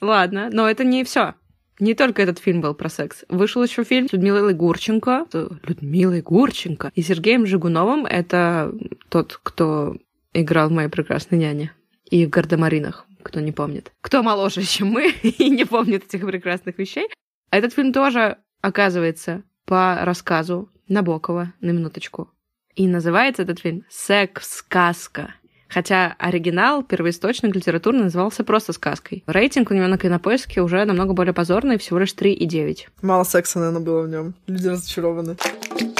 Ладно, 0.00 0.48
но 0.52 0.68
это 0.68 0.84
не 0.84 1.04
все. 1.04 1.34
Не 1.80 1.94
только 1.94 2.22
этот 2.22 2.38
фильм 2.38 2.60
был 2.60 2.74
про 2.74 2.88
секс. 2.88 3.24
Вышел 3.28 3.62
еще 3.62 3.84
фильм 3.84 4.08
с 4.08 4.12
Людмилой 4.12 4.54
Гурченко. 4.54 5.26
Людмилой 5.32 6.22
Гурченко. 6.22 6.90
И 6.94 7.02
Сергеем 7.02 7.46
Жигуновым. 7.46 8.06
Это 8.06 8.72
тот, 9.08 9.38
кто 9.42 9.96
играл 10.32 10.68
в 10.68 10.72
«Моей 10.72 10.88
прекрасной 10.88 11.38
няне» 11.38 11.72
и 12.04 12.26
в 12.26 12.30
«Гардемаринах» 12.30 13.07
кто 13.28 13.40
не 13.40 13.52
помнит. 13.52 13.92
Кто 14.00 14.22
моложе, 14.22 14.62
чем 14.64 14.88
мы 14.88 15.10
и 15.10 15.50
не 15.50 15.64
помнит 15.64 16.04
этих 16.04 16.26
прекрасных 16.26 16.78
вещей. 16.78 17.08
Этот 17.50 17.72
фильм 17.74 17.92
тоже, 17.92 18.38
оказывается, 18.60 19.42
по 19.64 19.98
рассказу 20.02 20.70
Набокова, 20.88 21.52
на 21.60 21.70
минуточку. 21.70 22.30
И 22.74 22.86
называется 22.86 23.42
этот 23.42 23.60
фильм 23.60 23.84
«Секс-сказка». 23.90 25.34
Хотя 25.68 26.16
оригинал, 26.18 26.82
первоисточник 26.82 27.54
литературы 27.54 27.98
назывался 27.98 28.42
просто 28.42 28.72
сказкой. 28.72 29.22
Рейтинг 29.26 29.70
у 29.70 29.74
него 29.74 29.86
на 29.86 29.98
кинопоиске 29.98 30.62
уже 30.62 30.82
намного 30.86 31.12
более 31.12 31.34
позорный, 31.34 31.76
всего 31.76 31.98
лишь 31.98 32.14
3,9. 32.14 32.86
Мало 33.02 33.24
секса, 33.24 33.58
наверное, 33.58 33.82
было 33.82 34.02
в 34.02 34.08
нем. 34.08 34.34
Люди 34.46 34.68
разочарованы. 34.68 35.36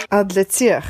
А 0.08 0.25
для 0.25 0.44
тех, 0.44 0.85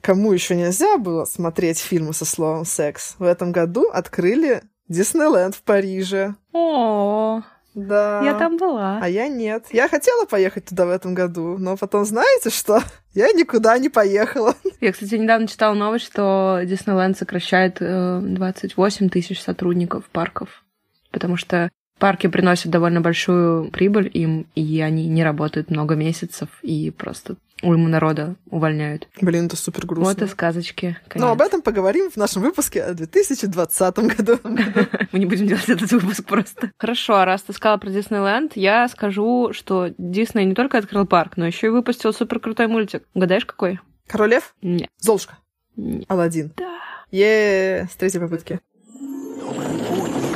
кому 0.00 0.32
еще 0.32 0.54
нельзя 0.54 0.98
было 0.98 1.24
смотреть 1.24 1.80
фильмы 1.80 2.12
со 2.12 2.24
словом 2.24 2.64
секс, 2.64 3.16
в 3.18 3.24
этом 3.24 3.50
году 3.50 3.88
открыли 3.90 4.62
Диснейленд 4.92 5.54
в 5.54 5.62
Париже. 5.62 6.34
О, 6.52 7.40
да. 7.74 8.22
Я 8.22 8.34
там 8.38 8.58
была. 8.58 8.98
А 9.02 9.08
я 9.08 9.26
нет. 9.28 9.66
Я 9.70 9.88
хотела 9.88 10.26
поехать 10.26 10.66
туда 10.66 10.84
в 10.84 10.90
этом 10.90 11.14
году, 11.14 11.56
но 11.58 11.76
потом 11.76 12.04
знаете 12.04 12.50
что? 12.50 12.82
Я 13.14 13.32
никуда 13.32 13.78
не 13.78 13.88
поехала. 13.88 14.54
Я, 14.80 14.92
кстати, 14.92 15.14
недавно 15.14 15.48
читала 15.48 15.74
новость, 15.74 16.04
что 16.06 16.60
Диснейленд 16.64 17.16
сокращает 17.16 17.78
28 17.78 19.06
э, 19.06 19.08
тысяч 19.08 19.40
сотрудников 19.40 20.04
парков, 20.12 20.64
потому 21.10 21.36
что 21.36 21.70
парки 21.98 22.26
приносят 22.26 22.70
довольно 22.70 23.00
большую 23.00 23.70
прибыль 23.70 24.10
им, 24.12 24.46
и 24.54 24.80
они 24.80 25.08
не 25.08 25.24
работают 25.24 25.70
много 25.70 25.94
месяцев, 25.94 26.48
и 26.62 26.90
просто 26.90 27.36
уйму 27.62 27.88
народа 27.88 28.36
увольняют. 28.50 29.08
Блин, 29.20 29.46
это 29.46 29.56
супер 29.56 29.86
грустно. 29.86 30.14
Вот 30.14 30.22
и 30.22 30.26
сказочки. 30.26 30.96
Конец. 31.08 31.24
Но 31.24 31.30
об 31.30 31.40
этом 31.40 31.62
поговорим 31.62 32.10
в 32.10 32.16
нашем 32.16 32.42
выпуске 32.42 32.82
о 32.82 32.94
2020 32.94 33.98
году. 33.98 34.38
Мы 35.12 35.18
не 35.18 35.26
будем 35.26 35.46
делать 35.46 35.68
этот 35.68 35.90
выпуск 35.92 36.24
просто. 36.24 36.72
Хорошо, 36.78 37.16
а 37.16 37.24
раз 37.24 37.42
ты 37.42 37.52
сказала 37.52 37.78
про 37.78 37.90
Диснейленд, 37.90 38.56
я 38.56 38.88
скажу, 38.88 39.50
что 39.52 39.90
Дисней 39.98 40.44
не 40.44 40.54
только 40.54 40.78
открыл 40.78 41.06
парк, 41.06 41.36
но 41.36 41.46
еще 41.46 41.68
и 41.68 41.70
выпустил 41.70 42.12
супер 42.12 42.40
крутой 42.40 42.66
мультик. 42.66 43.04
Угадаешь, 43.14 43.46
какой? 43.46 43.80
Король 44.06 44.30
Лев? 44.30 44.54
Нет. 44.62 44.90
Золушка? 44.98 45.38
Нет. 45.76 46.04
Алладин? 46.08 46.52
Да. 46.56 46.78
Е, 47.10 47.88
с 47.90 47.96
третьей 47.96 48.20
попытки. 48.20 48.60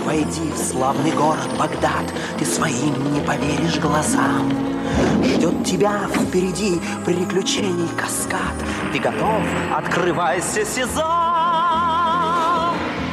Войди 0.05 0.53
в 0.53 0.59
славный 0.59 1.11
город 1.13 1.49
Багдад, 1.59 2.05
Ты 2.39 2.45
своим 2.45 3.13
не 3.13 3.21
поверишь 3.21 3.81
глазам. 3.81 4.76
Ждет 5.25 5.65
тебя 5.65 6.07
впереди 6.09 6.81
приключений 7.05 7.89
каскад. 7.99 8.55
Ты 8.93 8.99
готов? 8.99 9.43
Открывайся, 9.75 10.65
сезон! 10.65 11.05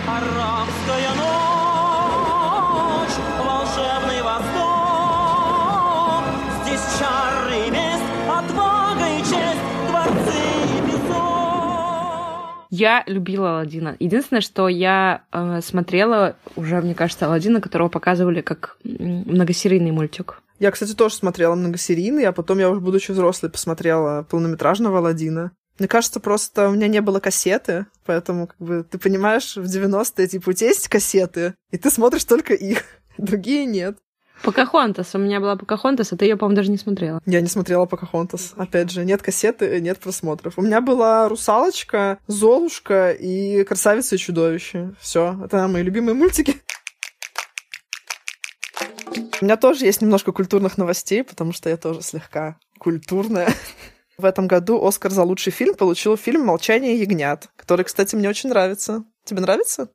Арабская 0.08 1.10
ночь, 1.18 3.18
волшебный 3.40 4.22
восток. 4.22 6.24
Здесь 6.64 6.86
чары, 7.00 7.72
месть, 7.72 8.10
отвага 8.30 9.08
и 9.08 9.20
честь, 9.20 9.64
дворцы 9.90 10.42
и 10.66 10.68
песок. 10.92 12.40
Я 12.70 13.04
любила 13.08 13.50
Алладина. 13.52 13.96
Единственное, 14.00 14.42
что 14.42 14.68
я 14.68 15.22
э, 15.32 15.62
смотрела 15.62 16.36
уже, 16.56 16.82
мне 16.82 16.94
кажется, 16.96 17.26
Алладина, 17.26 17.62
которого 17.62 17.90
показывали 17.90 18.42
как 18.42 18.78
многосерийный 18.84 19.92
мультик. 19.92 20.42
Я, 20.60 20.72
кстати, 20.72 20.94
тоже 20.94 21.16
смотрела 21.16 21.56
многосерийный, 21.56 22.26
а 22.26 22.32
потом 22.32 22.60
я 22.60 22.70
уже, 22.70 22.82
будучи 22.82 23.12
взрослой, 23.12 23.50
посмотрела 23.50 24.24
полнометражного 24.24 25.00
Алладина. 25.00 25.52
Мне 25.80 25.88
кажется, 25.88 26.20
просто 26.20 26.70
у 26.70 26.74
меня 26.74 26.88
не 26.88 27.02
было 27.02 27.20
кассеты, 27.20 27.88
поэтому, 28.06 28.48
как 28.48 28.58
бы, 28.60 28.84
ты 28.84 29.00
понимаешь, 29.00 29.56
в 29.56 29.64
90-е, 29.64 30.28
типа, 30.28 30.50
у 30.50 30.54
тебя 30.54 30.70
есть 30.70 30.88
кассеты, 30.88 31.56
и 31.72 31.78
ты 31.78 31.90
смотришь 31.90 32.26
только 32.26 32.54
их, 32.54 32.84
другие 33.18 33.66
нет. 33.66 33.98
Покахонтас. 34.44 35.16
У 35.16 35.20
меня 35.20 35.40
была 35.40 35.56
Покахонтас, 35.56 36.12
а 36.12 36.18
ты 36.18 36.26
ее, 36.26 36.36
по-моему, 36.36 36.58
даже 36.58 36.70
не 36.70 36.78
смотрела. 36.78 37.22
Я 37.26 37.40
не 37.40 37.48
смотрела 37.48 37.86
Покахонтас. 37.86 38.54
Опять 38.58 38.92
же, 38.92 39.06
нет 39.06 39.22
кассеты, 39.22 39.80
нет 39.80 40.00
просмотров. 40.00 40.58
У 40.58 40.62
меня 40.62 40.82
была 40.82 41.30
Русалочка, 41.30 42.20
Золушка 42.28 43.12
и 43.12 43.64
Красавица 43.64 44.16
и 44.16 44.18
Чудовище. 44.18 44.94
Все, 45.00 45.40
это 45.46 45.68
мои 45.68 45.82
любимые 45.82 46.14
мультики. 46.14 46.58
У 49.44 49.46
меня 49.46 49.58
тоже 49.58 49.84
есть 49.84 50.02
немножко 50.02 50.32
культурных 50.32 50.78
новостей, 50.78 51.22
потому 51.22 51.52
что 51.52 51.70
я 51.70 51.76
тоже 51.76 52.02
слегка 52.02 52.56
культурная. 52.80 53.50
В 54.18 54.24
этом 54.24 54.48
году 54.48 54.82
Оскар 54.88 55.12
за 55.12 55.24
лучший 55.24 55.52
фильм 55.52 55.76
получил 55.76 56.16
фильм 56.16 56.46
«Молчание 56.46 56.96
ягнят», 56.96 57.50
который, 57.58 57.84
кстати, 57.84 58.16
мне 58.16 58.30
очень 58.30 58.48
нравится. 58.48 59.04
Тебе 59.26 59.42
нравится? 59.42 59.90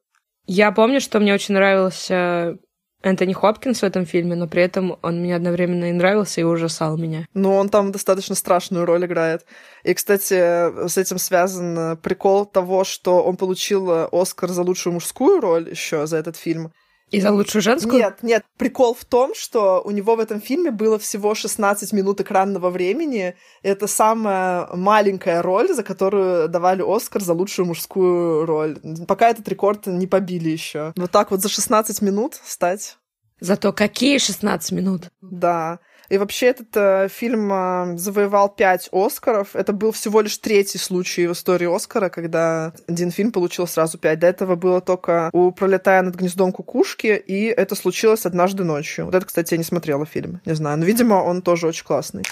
Я 0.45 0.71
помню, 0.71 1.00
что 1.00 1.19
мне 1.19 1.33
очень 1.33 1.55
нравился 1.55 2.59
Энтони 3.02 3.33
Хопкинс 3.33 3.81
в 3.81 3.85
этом 3.85 4.05
фильме, 4.05 4.37
но 4.37 4.49
при 4.49 4.62
этом 4.62 4.99
он 5.00 5.21
мне 5.21 5.35
одновременно 5.35 5.87
и 5.87 5.93
нравился, 5.93 6.43
и 6.43 6.45
ужасал 6.45 6.99
меня. 6.99 7.25
Ну, 7.33 7.55
он 7.55 7.71
там 7.71 7.90
достаточно 7.90 8.35
страшную 8.35 8.85
роль 8.85 9.07
играет. 9.07 9.47
И, 9.83 9.95
кстати, 9.95 10.88
с 10.88 10.99
этим 10.99 11.17
связан 11.17 11.97
прикол 11.97 12.45
того, 12.45 12.85
что 12.85 13.23
он 13.23 13.38
получил 13.38 14.09
Оскар 14.12 14.50
за 14.50 14.61
лучшую 14.61 14.93
мужскую 14.93 15.40
роль 15.40 15.71
еще 15.71 16.07
за 16.07 16.19
этот 16.19 16.37
фильм. 16.37 16.71
И 17.11 17.21
за 17.21 17.31
лучшую 17.33 17.62
женскую? 17.62 17.95
Нет, 17.95 18.19
нет. 18.23 18.45
Прикол 18.59 18.95
в 18.95 19.05
том, 19.05 19.35
что 19.35 19.81
у 19.85 19.91
него 19.91 20.17
в 20.17 20.21
этом 20.21 20.41
фильме 20.41 20.71
было 20.71 20.99
всего 20.99 21.35
16 21.35 21.93
минут 21.93 22.21
экранного 22.21 22.71
времени. 22.71 23.35
Это 23.62 23.87
самая 23.87 24.69
маленькая 24.75 25.43
роль, 25.43 25.73
за 25.73 25.83
которую 25.83 26.49
давали 26.49 26.83
Оскар 26.87 27.23
за 27.23 27.33
лучшую 27.33 27.67
мужскую 27.67 28.45
роль. 28.45 28.79
Пока 29.07 29.31
этот 29.31 29.49
рекорд 29.49 29.87
не 29.87 30.07
побили 30.07 30.50
еще. 30.50 30.93
Вот 30.97 31.11
так 31.11 31.31
вот 31.31 31.41
за 31.41 31.49
16 31.49 32.03
минут 32.03 32.38
стать. 32.45 32.99
Зато 33.41 33.73
какие 33.73 34.19
16 34.19 34.73
минут? 34.73 35.11
Да. 35.21 35.79
И 36.09 36.17
вообще 36.17 36.47
этот 36.47 36.69
э, 36.75 37.09
фильм 37.09 37.53
э, 37.53 37.99
завоевал 37.99 38.49
пять 38.49 38.88
Оскаров. 38.93 39.55
Это 39.55 39.73
был 39.73 39.93
всего 39.93 40.23
лишь 40.23 40.38
третий 40.38 40.79
случай 40.79 41.27
в 41.27 41.33
истории 41.33 41.75
Оскара, 41.75 42.09
когда 42.09 42.73
один 42.87 43.11
фильм 43.11 43.31
получил 43.31 43.67
сразу 43.67 43.99
пять. 43.99 44.19
До 44.19 44.27
этого 44.27 44.57
было 44.57 44.81
только 44.81 45.29
у 45.33 45.53
«Пролетая 45.53 46.03
над 46.03 46.15
гнездом 46.15 46.53
кукушки», 46.53 47.23
и 47.27 47.45
это 47.45 47.75
случилось 47.75 48.25
однажды 48.25 48.65
ночью. 48.65 49.05
Вот 49.05 49.15
это, 49.15 49.27
кстати, 49.27 49.55
я 49.55 49.59
не 49.59 49.65
смотрела 49.65 50.07
фильм, 50.07 50.41
не 50.47 50.55
знаю. 50.55 50.79
Но, 50.79 50.87
видимо, 50.87 51.15
он 51.15 51.43
тоже 51.43 51.67
очень 51.67 51.85
классный. 51.85 52.25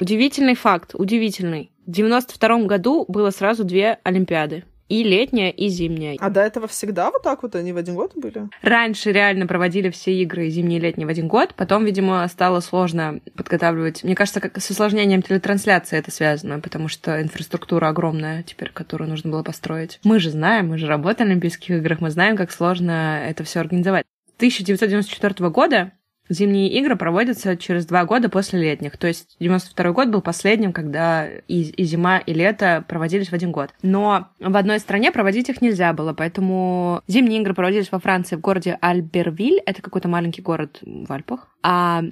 Удивительный 0.00 0.54
факт, 0.54 0.94
удивительный. 0.94 1.70
В 1.86 1.90
92 1.90 2.62
году 2.62 3.04
было 3.06 3.30
сразу 3.30 3.64
две 3.64 3.98
Олимпиады 4.02 4.64
и 4.88 5.02
летняя, 5.02 5.50
и 5.50 5.68
зимняя. 5.68 6.16
А 6.20 6.30
до 6.30 6.40
этого 6.40 6.66
всегда 6.66 7.10
вот 7.10 7.22
так 7.22 7.42
вот 7.42 7.54
они 7.54 7.72
в 7.72 7.76
один 7.76 7.94
год 7.94 8.12
были? 8.14 8.48
Раньше 8.62 9.12
реально 9.12 9.46
проводили 9.46 9.90
все 9.90 10.12
игры 10.22 10.48
зимние 10.48 10.78
и 10.78 10.82
летние 10.82 11.06
в 11.06 11.10
один 11.10 11.28
год, 11.28 11.54
потом, 11.54 11.84
видимо, 11.84 12.26
стало 12.28 12.60
сложно 12.60 13.20
подготавливать. 13.36 14.04
Мне 14.04 14.14
кажется, 14.14 14.40
как 14.40 14.60
с 14.60 14.70
усложнением 14.70 15.22
телетрансляции 15.22 15.98
это 15.98 16.10
связано, 16.10 16.60
потому 16.60 16.88
что 16.88 17.20
инфраструктура 17.22 17.88
огромная 17.88 18.42
теперь, 18.42 18.70
которую 18.70 19.08
нужно 19.08 19.30
было 19.30 19.42
построить. 19.42 19.98
Мы 20.04 20.18
же 20.18 20.30
знаем, 20.30 20.68
мы 20.68 20.78
же 20.78 20.86
работаем 20.86 21.28
на 21.28 21.32
Олимпийских 21.32 21.78
играх, 21.78 22.00
мы 22.00 22.10
знаем, 22.10 22.36
как 22.36 22.50
сложно 22.50 23.22
это 23.26 23.44
все 23.44 23.60
организовать. 23.60 24.04
1994 24.36 25.50
года 25.50 25.92
Зимние 26.32 26.70
игры 26.70 26.96
проводятся 26.96 27.58
через 27.58 27.84
два 27.84 28.06
года 28.06 28.30
после 28.30 28.58
летних. 28.58 28.96
То 28.96 29.06
есть 29.06 29.36
92 29.38 29.92
год 29.92 30.08
был 30.08 30.22
последним, 30.22 30.72
когда 30.72 31.26
и, 31.26 31.62
и 31.62 31.84
зима, 31.84 32.18
и 32.18 32.32
лето 32.32 32.82
проводились 32.88 33.28
в 33.28 33.34
один 33.34 33.52
год. 33.52 33.70
Но 33.82 34.28
в 34.40 34.56
одной 34.56 34.78
стране 34.78 35.12
проводить 35.12 35.50
их 35.50 35.60
нельзя 35.60 35.92
было, 35.92 36.14
поэтому 36.14 37.02
зимние 37.06 37.42
игры 37.42 37.52
проводились 37.52 37.92
во 37.92 37.98
Франции 37.98 38.36
в 38.36 38.40
городе 38.40 38.78
Альбервиль. 38.80 39.60
Это 39.66 39.82
какой-то 39.82 40.08
маленький 40.08 40.40
город 40.40 40.78
в 40.80 41.12
Альпах. 41.12 41.48
А 41.62 42.02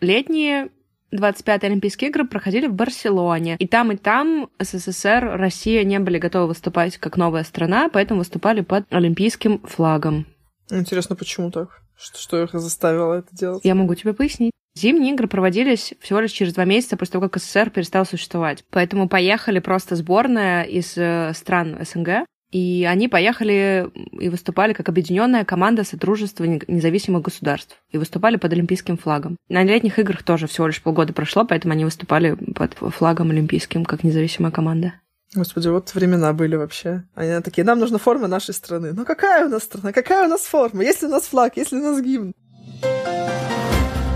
летние 0.00 0.70
25-е 1.12 1.68
Олимпийские 1.68 2.08
игры 2.08 2.26
проходили 2.26 2.68
в 2.68 2.72
Барселоне. 2.72 3.56
И 3.58 3.66
там, 3.66 3.92
и 3.92 3.96
там 3.96 4.48
СССР, 4.58 5.32
Россия 5.34 5.84
не 5.84 5.98
были 5.98 6.16
готовы 6.16 6.48
выступать 6.48 6.96
как 6.96 7.18
новая 7.18 7.44
страна, 7.44 7.90
поэтому 7.92 8.20
выступали 8.20 8.62
под 8.62 8.86
олимпийским 8.90 9.60
флагом. 9.60 10.26
Интересно, 10.70 11.14
почему 11.14 11.50
так? 11.50 11.82
Что, 11.98 12.18
что 12.18 12.42
их 12.42 12.52
заставило 12.52 13.14
это 13.14 13.28
делать? 13.32 13.64
Я 13.64 13.74
могу 13.74 13.94
тебе 13.94 14.12
пояснить. 14.12 14.52
Зимние 14.74 15.14
игры 15.14 15.26
проводились 15.26 15.94
всего 16.00 16.20
лишь 16.20 16.32
через 16.32 16.52
два 16.52 16.66
месяца 16.66 16.98
после 16.98 17.12
того, 17.12 17.28
как 17.28 17.42
СССР 17.42 17.70
перестал 17.70 18.04
существовать. 18.04 18.62
Поэтому 18.70 19.08
поехали 19.08 19.58
просто 19.58 19.96
сборная 19.96 20.64
из 20.64 20.98
э, 20.98 21.32
стран 21.34 21.78
СНГ, 21.80 22.26
и 22.52 22.86
они 22.88 23.08
поехали 23.08 23.90
и 24.12 24.28
выступали 24.28 24.74
как 24.74 24.90
объединенная 24.90 25.44
команда 25.44 25.82
Содружества 25.82 26.44
независимых 26.44 27.22
государств. 27.22 27.76
И 27.90 27.96
выступали 27.96 28.36
под 28.36 28.52
олимпийским 28.52 28.98
флагом. 28.98 29.36
На 29.48 29.62
летних 29.62 29.98
играх 29.98 30.22
тоже 30.22 30.46
всего 30.46 30.66
лишь 30.66 30.82
полгода 30.82 31.14
прошло, 31.14 31.46
поэтому 31.46 31.72
они 31.72 31.84
выступали 31.84 32.34
под 32.34 32.74
флагом 32.74 33.30
олимпийским, 33.30 33.86
как 33.86 34.04
независимая 34.04 34.52
команда. 34.52 34.94
Господи, 35.34 35.68
вот 35.68 35.94
времена 35.94 36.32
были 36.32 36.56
вообще. 36.56 37.04
Они 37.14 37.40
такие, 37.42 37.64
нам 37.64 37.78
нужна 37.78 37.98
форма 37.98 38.28
нашей 38.28 38.54
страны. 38.54 38.92
Ну 38.92 39.04
какая 39.04 39.46
у 39.46 39.48
нас 39.48 39.64
страна? 39.64 39.92
Какая 39.92 40.26
у 40.26 40.28
нас 40.28 40.42
форма? 40.42 40.82
Есть 40.82 41.02
ли 41.02 41.08
у 41.08 41.10
нас 41.10 41.24
флаг? 41.24 41.56
Есть 41.56 41.72
ли 41.72 41.78
у 41.78 41.82
нас 41.82 42.00
гимн? 42.00 42.32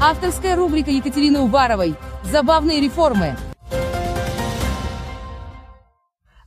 Авторская 0.00 0.56
рубрика 0.56 0.90
Екатерины 0.90 1.40
Уваровой. 1.40 1.94
Забавные 2.24 2.80
реформы. 2.80 3.36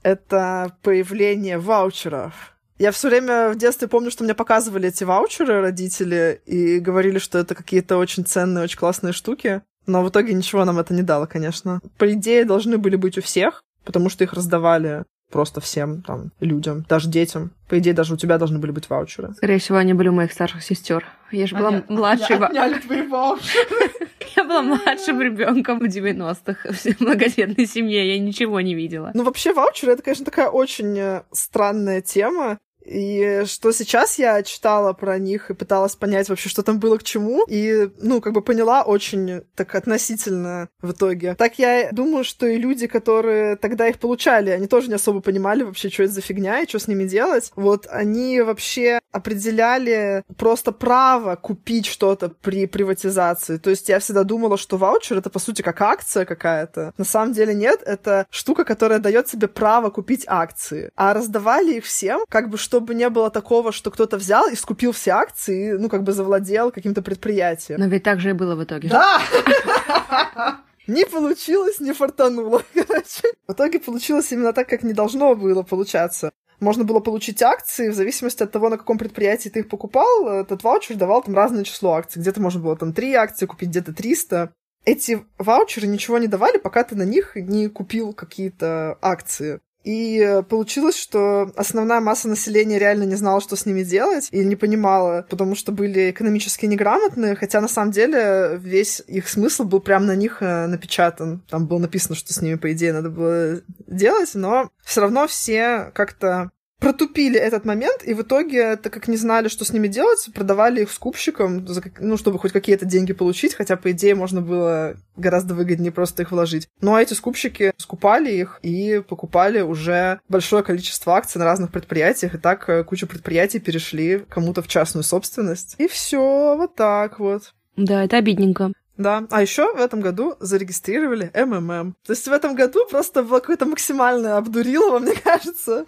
Это 0.02 0.76
появление 0.82 1.60
ваучеров. 1.60 2.54
Я 2.80 2.92
все 2.92 3.10
время 3.10 3.50
в 3.50 3.58
детстве 3.58 3.88
помню, 3.88 4.12
что 4.12 4.24
мне 4.24 4.34
показывали 4.34 4.90
эти 4.90 5.04
ваучеры 5.04 5.62
родители 5.62 6.42
и 6.46 6.80
говорили, 6.80 7.20
что 7.20 7.38
это 7.38 7.54
какие-то 7.54 7.98
очень 7.98 8.26
ценные, 8.26 8.64
очень 8.64 8.80
классные 8.80 9.14
штуки. 9.14 9.62
Но 9.86 10.04
в 10.04 10.10
итоге 10.10 10.34
ничего 10.34 10.66
нам 10.66 10.80
это 10.80 10.94
не 10.94 11.04
дало, 11.04 11.28
конечно. 11.28 11.80
По 11.98 12.12
идее, 12.12 12.46
должны 12.46 12.78
были 12.78 12.96
быть 12.96 13.18
у 13.18 13.22
всех, 13.22 13.64
потому 13.84 14.10
что 14.10 14.24
их 14.24 14.34
раздавали 14.34 15.04
просто 15.34 15.62
всем 15.62 16.04
там 16.04 16.32
людям, 16.40 16.86
даже 16.88 17.10
детям. 17.10 17.52
По 17.68 17.80
идее, 17.80 17.94
даже 17.94 18.14
у 18.14 18.18
тебя 18.18 18.38
должны 18.38 18.60
были 18.60 18.72
быть 18.72 18.90
ваучеры. 18.90 19.34
Скорее 19.34 19.58
всего, 19.58 19.80
они 19.80 19.94
были 19.94 20.10
у 20.10 20.14
моих 20.14 20.32
старших 20.32 20.64
сестер. 20.64 21.06
Я 21.32 21.48
же 21.48 21.56
была 21.56 21.70
Они, 21.70 21.84
младшей. 21.90 22.36
Они 22.36 22.46
отняли 22.46 22.80
твои 22.80 23.02
ваучеры. 23.08 23.92
Я 24.36 24.44
была 24.44 24.62
младшим 24.62 25.22
ребенком 25.22 25.80
в 25.80 25.84
90-х 25.84 26.72
в 26.72 27.02
многодетной 27.02 27.66
семье, 27.68 28.08
я 28.08 28.20
ничего 28.20 28.62
не 28.62 28.74
видела. 28.74 29.12
Ну, 29.14 29.24
вообще, 29.24 29.54
ваучеры— 29.54 29.92
это, 29.94 30.02
конечно, 30.02 30.26
такая 30.26 30.50
очень 30.50 30.98
э, 30.98 31.24
странная 31.32 32.02
тема. 32.02 32.58
И 32.86 33.44
что 33.46 33.72
сейчас 33.72 34.20
я 34.20 34.42
читала 34.44 34.94
про 34.94 35.18
них 35.18 35.50
и 35.50 35.54
пыталась 35.54 35.96
понять 35.96 36.30
вообще, 36.30 36.50
что 36.50 36.64
там 36.64 36.80
было 36.80 36.98
к 36.98 37.04
чему, 37.04 37.46
и, 37.48 37.90
ну, 38.00 38.22
как 38.22 38.34
бы 38.34 38.42
поняла 38.42 38.84
очень 38.84 39.42
так 39.56 39.76
относительно 39.76 40.70
в 40.82 40.92
итоге. 40.92 41.36
Так 41.36 41.60
я 41.60 41.90
думаю, 41.92 42.24
что 42.24 42.46
и 42.46 42.58
люди, 42.58 42.88
которые 42.88 43.56
тогда 43.56 43.88
их 43.88 44.00
получали, 44.00 44.50
они 44.50 44.68
тоже 44.68 44.90
не 44.90 44.96
особо 44.96 45.22
понимали 45.22 45.64
вообще, 45.64 45.90
что 45.90 46.04
это 46.04 46.14
за 46.14 46.22
фигня 46.22 46.62
и 46.62 46.68
что 46.68 46.80
с 46.80 46.88
ними 46.88 47.06
делать. 47.06 47.52
Вот 47.56 47.88
они 47.90 48.42
вообще 48.42 49.00
определяли 49.12 50.24
просто 50.38 50.72
право 50.72 51.36
купить 51.36 51.86
что-то 51.86 52.30
при 52.30 52.66
приватизации. 52.66 53.58
То 53.58 53.70
есть 53.70 53.90
я 53.90 54.00
всегда 54.00 54.24
думала, 54.24 54.58
что 54.58 54.78
ваучер 54.78 55.18
это 55.18 55.30
по 55.30 55.40
сути 55.40 55.62
как 55.62 55.82
акция 55.82 56.26
какая-то. 56.26 56.94
На 56.98 57.06
самом 57.06 57.34
деле 57.34 57.54
нет, 57.54 57.82
это 57.86 58.26
штука, 58.30 58.66
которая 58.66 59.00
дает 59.00 59.28
тебе 59.28 59.48
право 59.48 59.90
купить 59.90 60.24
акции. 60.28 60.92
А 60.96 61.14
раздавали 61.14 61.76
их 61.76 61.86
всем, 61.86 62.22
как 62.30 62.50
бы, 62.50 62.58
чтобы 62.74 62.96
не 62.96 63.08
было 63.10 63.30
такого, 63.30 63.72
что 63.72 63.92
кто-то 63.92 64.18
взял 64.18 64.50
и 64.50 64.56
скупил 64.56 64.94
все 64.94 65.12
акции, 65.12 65.70
и, 65.70 65.74
ну, 65.74 65.90
как 65.90 66.02
бы 66.02 66.12
завладел 66.12 66.72
каким-то 66.72 67.04
предприятием. 67.04 67.80
Но 67.80 67.86
ведь 67.86 68.02
так 68.02 68.20
же 68.20 68.32
и 68.32 68.34
было 68.34 68.56
в 68.56 68.64
итоге. 68.64 68.90
Да! 68.90 69.22
Не 70.88 71.06
получилось, 71.06 71.80
не 71.80 71.94
фартануло, 71.94 72.64
короче. 72.74 73.32
В 73.48 73.54
итоге 73.54 73.80
получилось 73.80 74.32
именно 74.32 74.52
так, 74.52 74.68
как 74.68 74.84
не 74.84 74.92
должно 74.92 75.34
было 75.34 75.62
получаться. 75.62 76.32
Можно 76.60 76.84
было 76.84 77.00
получить 77.00 77.42
акции, 77.42 77.90
в 77.90 77.94
зависимости 77.94 78.44
от 78.44 78.52
того, 78.52 78.70
на 78.70 78.78
каком 78.78 78.98
предприятии 78.98 79.48
ты 79.48 79.60
их 79.60 79.70
покупал, 79.70 80.28
этот 80.28 80.64
ваучер 80.64 80.98
давал 80.98 81.22
там 81.24 81.36
разное 81.36 81.64
число 81.64 81.94
акций. 81.94 82.22
Где-то 82.22 82.42
можно 82.42 82.60
было 82.60 82.76
там 82.76 82.92
три 82.92 83.14
акции 83.14 83.46
купить, 83.46 83.70
где-то 83.70 83.94
300. 83.94 84.52
Эти 84.84 85.24
ваучеры 85.38 85.88
ничего 85.88 86.18
не 86.18 86.28
давали, 86.28 86.58
пока 86.58 86.84
ты 86.84 86.96
на 86.96 87.04
них 87.04 87.36
не 87.36 87.70
купил 87.70 88.12
какие-то 88.12 88.98
акции. 89.02 89.62
И 89.84 90.20
э, 90.20 90.44
получилось, 90.44 90.98
что 90.98 91.52
основная 91.56 92.00
масса 92.00 92.30
населения 92.30 92.80
реально 92.80 93.04
не 93.04 93.16
знала, 93.16 93.42
что 93.42 93.56
с 93.56 93.66
ними 93.66 93.84
делать, 93.84 94.30
и 94.32 94.44
не 94.44 94.56
понимала, 94.56 95.26
потому 95.30 95.56
что 95.56 95.72
были 95.72 96.12
экономически 96.12 96.66
неграмотные, 96.66 97.36
хотя 97.36 97.60
на 97.60 97.68
самом 97.68 97.92
деле 97.92 98.58
весь 98.58 99.02
их 99.08 99.28
смысл 99.28 99.66
был 99.66 99.82
прямо 99.82 100.06
на 100.06 100.16
них 100.16 100.38
э, 100.42 100.68
напечатан. 100.68 101.44
Там 101.50 101.68
было 101.68 101.80
написано, 101.80 102.16
что 102.16 102.34
с 102.34 102.42
ними, 102.42 102.56
по 102.56 102.72
идее, 102.72 102.94
надо 102.94 103.10
было 103.10 103.62
делать, 103.88 104.32
но 104.36 104.70
все 104.84 105.02
равно 105.02 105.28
все 105.28 105.92
как-то 105.94 106.52
протупили 106.84 107.40
этот 107.40 107.66
момент, 107.66 108.04
и 108.04 108.14
в 108.14 108.22
итоге, 108.22 108.76
так 108.76 108.92
как 108.92 109.08
не 109.08 109.18
знали, 109.18 109.48
что 109.48 109.64
с 109.64 109.72
ними 109.72 109.88
делать, 109.88 110.30
продавали 110.34 110.82
их 110.82 110.92
скупщикам, 110.92 111.66
ну, 112.00 112.18
чтобы 112.18 112.40
хоть 112.40 112.52
какие-то 112.52 112.86
деньги 112.86 113.14
получить, 113.14 113.54
хотя, 113.54 113.78
по 113.78 113.92
идее, 113.92 114.16
можно 114.16 114.42
было 114.42 114.96
гораздо 115.16 115.54
выгоднее 115.54 115.92
просто 115.92 116.24
их 116.24 116.32
вложить. 116.32 116.68
Ну, 116.82 116.94
а 116.94 117.02
эти 117.02 117.14
скупщики 117.14 117.74
скупали 117.78 118.32
их 118.32 118.60
и 118.64 119.02
покупали 119.08 119.62
уже 119.62 120.20
большое 120.28 120.64
количество 120.64 121.16
акций 121.16 121.38
на 121.38 121.46
разных 121.46 121.72
предприятиях, 121.72 122.36
и 122.36 122.38
так 122.38 122.68
э, 122.68 122.84
куча 122.84 123.08
предприятий 123.08 123.60
перешли 123.60 124.26
кому-то 124.28 124.62
в 124.62 124.68
частную 124.68 125.04
собственность. 125.04 125.76
И 125.78 125.88
все 125.88 126.56
вот 126.58 126.76
так 126.76 127.20
вот. 127.20 127.54
Да, 127.78 128.04
это 128.04 128.18
обидненько. 128.18 128.74
Да. 128.98 129.26
А 129.32 129.42
еще 129.42 129.74
в 129.74 129.80
этом 129.80 130.02
году 130.02 130.36
зарегистрировали 130.40 131.32
МММ. 131.34 131.96
То 132.06 132.14
есть 132.14 132.28
в 132.28 132.32
этом 132.32 132.56
году 132.56 132.86
просто 132.90 133.24
было 133.24 133.40
какое-то 133.40 133.66
максимальное 133.66 134.38
обдурилово, 134.38 135.00
мне 135.00 135.16
кажется. 135.16 135.86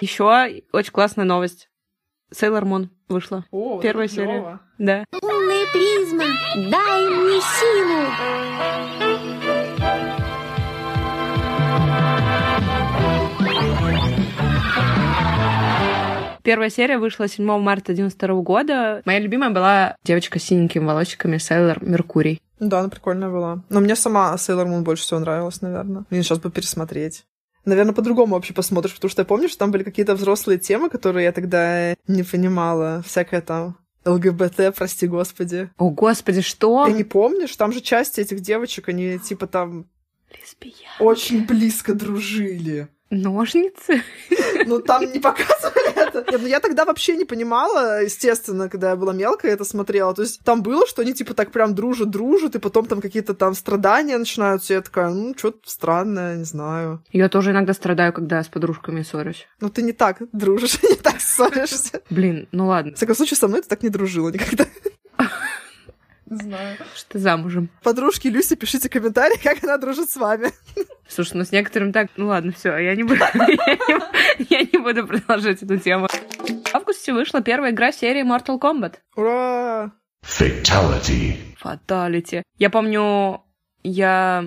Еще 0.00 0.24
очень 0.72 0.92
классная 0.92 1.24
новость. 1.24 1.68
Sailor 2.32 2.62
Moon 2.64 2.88
вышла. 3.08 3.44
О, 3.50 3.80
Первая 3.80 4.08
серия. 4.08 4.26
клёво. 4.40 4.60
Да. 4.78 5.04
Умная 5.22 5.66
призма, 5.72 6.24
дай 6.70 7.08
мне 7.08 7.40
силу. 7.40 9.14
Первая 16.42 16.68
серия 16.68 16.98
вышла 16.98 17.26
7 17.26 17.58
марта 17.58 17.94
92 17.94 18.42
года. 18.42 19.00
Моя 19.06 19.18
любимая 19.18 19.48
была 19.48 19.96
девочка 20.04 20.38
с 20.38 20.42
синенькими 20.42 20.84
волосиками 20.84 21.38
Сейлор 21.38 21.82
Меркурий. 21.82 22.42
Да, 22.60 22.80
она 22.80 22.90
прикольная 22.90 23.30
была. 23.30 23.62
Но 23.70 23.80
мне 23.80 23.96
сама 23.96 24.34
Sailor 24.34 24.66
Moon 24.66 24.82
больше 24.82 25.04
всего 25.04 25.20
нравилась, 25.20 25.62
наверное. 25.62 26.04
Мне 26.10 26.22
сейчас 26.22 26.38
бы 26.40 26.50
пересмотреть. 26.50 27.24
Наверное, 27.64 27.94
по-другому 27.94 28.34
вообще 28.34 28.52
посмотришь, 28.52 28.94
потому 28.94 29.10
что 29.10 29.22
я 29.22 29.26
помню, 29.26 29.48
что 29.48 29.58
там 29.58 29.70
были 29.70 29.82
какие-то 29.82 30.14
взрослые 30.14 30.58
темы, 30.58 30.90
которые 30.90 31.24
я 31.24 31.32
тогда 31.32 31.94
не 32.06 32.22
понимала. 32.22 33.02
Всякое 33.06 33.40
там 33.40 33.78
ЛГБТ, 34.04 34.74
прости 34.76 35.06
господи. 35.06 35.70
О, 35.78 35.90
господи, 35.90 36.42
что? 36.42 36.84
Ты 36.86 36.92
не 36.92 37.04
помнишь? 37.04 37.56
Там 37.56 37.72
же 37.72 37.80
части 37.80 38.20
этих 38.20 38.40
девочек, 38.40 38.88
они 38.88 39.18
типа 39.18 39.46
там 39.46 39.86
Лесбиян. 40.30 40.92
очень 40.98 41.46
близко 41.46 41.94
дружили. 41.94 42.88
Ножницы? 43.14 44.02
Ну, 44.66 44.80
там 44.80 45.10
не 45.12 45.18
показывали 45.20 45.92
это. 45.94 46.24
Нет, 46.30 46.40
ну, 46.40 46.46
я 46.46 46.60
тогда 46.60 46.84
вообще 46.84 47.16
не 47.16 47.24
понимала, 47.24 48.02
естественно, 48.02 48.68
когда 48.68 48.90
я 48.90 48.96
была 48.96 49.12
мелкая, 49.12 49.52
это 49.52 49.64
смотрела. 49.64 50.14
То 50.14 50.22
есть 50.22 50.40
там 50.44 50.62
было, 50.62 50.86
что 50.86 51.02
они 51.02 51.12
типа 51.12 51.34
так 51.34 51.50
прям 51.50 51.74
дружат-дружат, 51.74 52.56
и 52.56 52.58
потом 52.58 52.86
там 52.86 53.00
какие-то 53.00 53.34
там 53.34 53.54
страдания 53.54 54.18
начинаются. 54.18 54.74
Я 54.74 54.80
такая, 54.80 55.10
ну, 55.10 55.34
что-то 55.36 55.58
странное, 55.64 56.36
не 56.36 56.44
знаю. 56.44 57.02
Я 57.12 57.28
тоже 57.28 57.50
иногда 57.50 57.72
страдаю, 57.74 58.12
когда 58.12 58.42
с 58.42 58.48
подружками 58.48 59.02
ссорюсь. 59.02 59.46
Ну, 59.60 59.70
ты 59.70 59.82
не 59.82 59.92
так 59.92 60.22
дружишь, 60.32 60.82
не 60.88 60.96
так 60.96 61.20
ссоришься. 61.20 62.02
Блин, 62.10 62.48
ну 62.52 62.66
ладно, 62.66 62.92
В 62.92 62.96
всяком 62.96 63.14
случае, 63.16 63.36
со 63.36 63.48
мной 63.48 63.62
ты 63.62 63.68
так 63.68 63.82
не 63.82 63.88
дружила 63.88 64.30
никогда. 64.30 64.66
Не 66.34 66.42
знаю. 66.50 66.76
что 66.94 67.10
ты 67.12 67.18
замужем. 67.18 67.68
Подружки 67.82 68.28
Люси, 68.28 68.54
пишите 68.56 68.88
комментарии, 68.88 69.38
как 69.42 69.62
она 69.64 69.78
дружит 69.78 70.10
с 70.10 70.16
вами. 70.16 70.48
Слушай, 71.08 71.36
ну 71.38 71.44
с 71.44 71.52
некоторым 71.52 71.92
так... 71.92 72.08
Ну 72.16 72.26
ладно, 72.26 72.52
все, 72.52 72.76
я 72.78 72.94
не 72.94 73.02
буду... 73.04 73.20
Я 74.48 74.60
не- 74.62 74.78
буду 74.78 75.06
продолжать 75.06 75.62
эту 75.62 75.78
тему. 75.78 76.08
В 76.08 76.74
августе 76.74 77.12
вышла 77.12 77.40
первая 77.40 77.70
игра 77.72 77.92
серии 77.92 78.22
Mortal 78.24 78.58
Kombat. 78.60 78.96
Ура! 79.16 79.92
Fatality. 80.26 81.36
Фаталити. 81.58 82.42
Я 82.58 82.70
помню, 82.70 83.42
я 83.82 84.44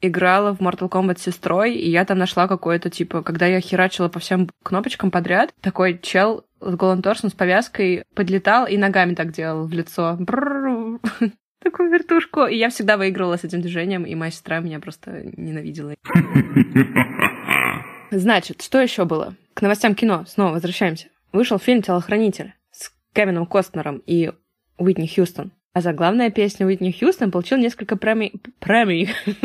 играла 0.00 0.54
в 0.54 0.60
Mortal 0.60 0.88
Kombat 0.88 1.18
с 1.18 1.22
сестрой, 1.22 1.74
и 1.74 1.90
я 1.90 2.04
там 2.04 2.18
нашла 2.18 2.48
какое-то, 2.48 2.90
типа, 2.90 3.22
когда 3.22 3.46
я 3.46 3.60
херачила 3.60 4.08
по 4.08 4.18
всем 4.18 4.48
кнопочкам 4.64 5.10
подряд, 5.10 5.52
такой 5.60 5.98
чел 6.02 6.44
с 6.60 6.74
голым 6.74 7.02
торсом, 7.02 7.30
с 7.30 7.34
повязкой 7.34 8.04
подлетал 8.14 8.66
и 8.66 8.76
ногами 8.76 9.14
так 9.14 9.32
делал 9.32 9.66
в 9.66 9.72
лицо. 9.72 10.18
Такую 11.62 11.90
вертушку. 11.90 12.46
И 12.46 12.56
я 12.56 12.70
всегда 12.70 12.96
выигрывала 12.96 13.36
с 13.36 13.44
этим 13.44 13.60
движением, 13.60 14.04
и 14.04 14.14
моя 14.14 14.30
сестра 14.30 14.60
меня 14.60 14.80
просто 14.80 15.24
ненавидела. 15.36 15.94
Значит, 18.10 18.62
что 18.62 18.80
еще 18.80 19.04
было? 19.04 19.34
К 19.54 19.62
новостям 19.62 19.94
кино 19.94 20.24
снова 20.26 20.54
возвращаемся. 20.54 21.08
Вышел 21.32 21.58
фильм 21.58 21.82
«Телохранитель» 21.82 22.54
с 22.72 22.90
Кевином 23.12 23.46
Костнером 23.46 24.02
и 24.06 24.32
Уитни 24.78 25.06
Хьюстон. 25.06 25.52
А 25.72 25.80
за 25.80 25.92
главная 25.92 26.30
песня 26.30 26.66
Уитни 26.66 26.90
Хьюстон 26.90 27.30
получил 27.30 27.58
несколько 27.58 27.96
премий... 27.96 28.32
Премий. 28.58 29.10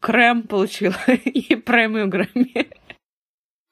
Крем 0.00 0.42
получил. 0.42 0.92
И 1.06 1.56
премию 1.56 2.08
Грэмми. 2.08 2.68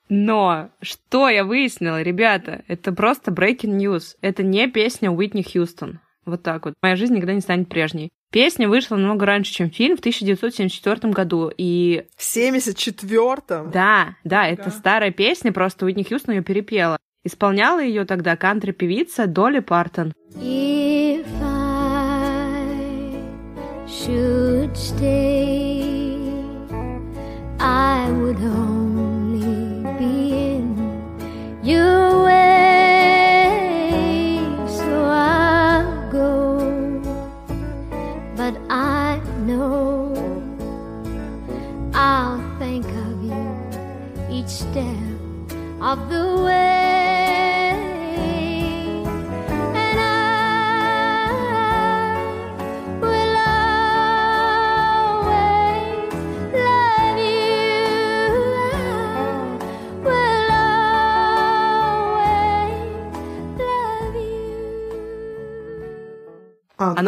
Но 0.09 0.71
что 0.83 1.29
я 1.29 1.45
выяснила, 1.45 2.03
ребята, 2.03 2.63
это 2.69 2.93
просто 2.93 3.31
breaking 3.31 3.79
news. 3.79 4.17
Это 4.21 4.43
не 4.43 4.67
песня 4.69 5.11
Уитни 5.11 5.43
Хьюстон. 5.43 6.01
Вот 6.27 6.43
так 6.43 6.65
вот. 6.65 6.75
Моя 6.83 6.97
жизнь 6.97 7.15
никогда 7.15 7.35
не 7.35 7.41
станет 7.41 7.69
прежней. 7.69 8.11
Песня 8.33 8.69
вышла 8.69 8.97
намного 8.97 9.27
раньше, 9.27 9.53
чем 9.53 9.71
фильм, 9.71 9.97
в 9.97 10.01
1974 10.01 11.13
году. 11.13 11.51
И 11.57 12.05
В 12.17 12.23
74-м. 12.23 13.71
да, 13.71 14.17
да, 14.25 14.47
это 14.49 14.65
Да. 14.65 14.71
старая 14.71 15.11
песня, 15.11 15.53
просто 15.53 15.85
Уитни 15.87 16.03
Хьюстон 16.03 16.35
ее 16.37 16.43
перепела. 16.43 16.97
Исполняла 17.25 17.83
ее 17.83 18.05
тогда 18.05 18.37
кантри-певица 18.37 19.27
Долли 19.27 19.61
Партон. 19.61 20.13
If 20.37 21.27
I 21.43 23.23
should 23.87 24.75
stay, 24.75 26.21
I 27.61 28.11
would 28.13 28.39
in 28.41 28.84
your 31.65 32.25
way. 32.25 33.49
So 34.67 35.05
I'll 35.05 36.11
go, 36.13 36.59
but 38.37 38.55
I 38.69 39.19
know 39.47 40.13
I'll 41.95 42.43
think 42.59 42.85
of 42.85 43.25
you 43.25 43.49
each 44.31 44.49
step 44.49 44.87
of 45.81 46.11
the 46.11 46.43
way. 46.45 46.84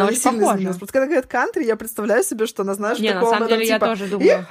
Она 0.01 0.09
очень 0.09 0.17
сильно 0.17 0.37
похожа. 0.39 0.55
изменилась. 0.55 0.77
Просто 0.77 0.93
когда 0.93 1.05
говорят 1.07 1.25
кантри, 1.27 1.63
я 1.65 1.75
представляю 1.75 2.23
себе, 2.23 2.45
что 2.45 2.63
она, 2.63 2.73
знаешь, 2.73 2.99
Не, 2.99 3.09
на 3.09 3.13
такого, 3.15 3.29
самом 3.31 3.43
она 3.43 3.49
там, 3.49 3.57
деле 3.59 3.69
я 3.69 3.75
типа, 3.75 3.85
тоже 3.87 4.07
думаю. 4.07 4.47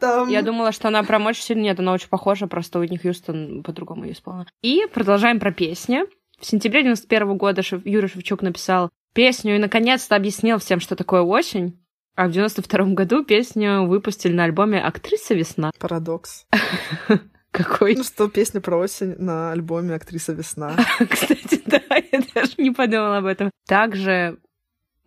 Там. 0.00 0.28
Я 0.28 0.42
думала, 0.42 0.72
что 0.72 0.88
она 0.88 1.02
прям 1.02 1.26
очень 1.26 1.42
сильно... 1.42 1.60
Нет, 1.62 1.78
она 1.78 1.92
очень 1.92 2.08
похожа, 2.08 2.46
просто 2.46 2.78
Уитни 2.78 2.96
Хьюстон 2.96 3.62
по-другому 3.62 4.04
ее 4.04 4.12
исполнила. 4.12 4.46
И 4.62 4.86
продолжаем 4.92 5.38
про 5.40 5.52
песни. 5.52 6.04
В 6.40 6.46
сентябре 6.46 6.82
91 6.82 7.36
года 7.36 7.60
Шев- 7.60 7.82
Юра 7.84 8.08
Шевчук 8.08 8.40
написал 8.40 8.88
песню 9.12 9.56
и 9.56 9.58
наконец-то 9.58 10.16
объяснил 10.16 10.58
всем, 10.58 10.80
что 10.80 10.96
такое 10.96 11.20
осень. 11.20 11.78
А 12.16 12.28
в 12.28 12.32
92 12.32 12.94
году 12.94 13.24
песню 13.24 13.84
выпустили 13.86 14.32
на 14.32 14.44
альбоме 14.44 14.80
«Актриса 14.80 15.34
весна». 15.34 15.70
Парадокс. 15.78 16.46
Какой? 17.50 17.96
Ну 17.96 18.04
что, 18.04 18.28
песня 18.28 18.60
про 18.60 18.78
осень 18.78 19.16
на 19.18 19.52
альбоме 19.52 19.94
«Актриса 19.94 20.32
весна». 20.32 20.76
Кстати, 21.10 21.62
да, 21.66 21.80
я 22.12 22.20
даже 22.34 22.52
не 22.58 22.70
подумала 22.70 23.18
об 23.18 23.26
этом. 23.26 23.50
Также 23.66 24.38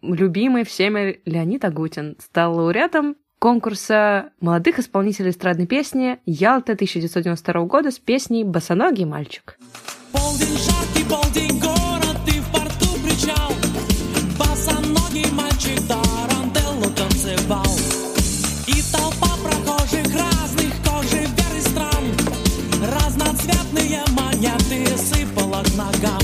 любимый 0.04 0.66
всеми 0.66 1.22
Леонид 1.26 1.64
Агутин 1.66 2.18
стал 2.20 2.56
лауреатом 2.56 3.16
конкурса 3.40 4.32
молодых 4.40 4.80
исполнителей 4.80 5.32
эстрадной 5.32 5.68
песни 5.68 6.20
«Ялта» 6.26 6.74
1992 6.74 7.66
года 7.66 7.92
с 7.92 8.00
песней 8.00 8.44
«Босоногий 8.44 9.06
мальчик». 9.06 9.58
Полдень 10.12 10.58
жаркий, 10.58 11.04
полдень 11.10 11.60
город, 11.60 12.18
ты 12.26 12.40
в 12.40 12.52
порту 12.52 12.88
причал. 13.04 13.52
Босоногий 14.40 15.30
мальчик 15.32 15.80
тарантеллу 15.88 16.90
танцевал. 16.96 17.66
И 18.68 18.82
толпа 18.92 19.36
прохожих 19.44 20.08
разных 20.16 20.74
кожи 20.86 21.26
вер 21.26 21.62
стран. 21.62 22.06
Разноцветные 22.82 24.04
монеты 24.16 24.98
сыпала 24.98 25.64
к 25.64 25.76
ногам. 25.76 26.23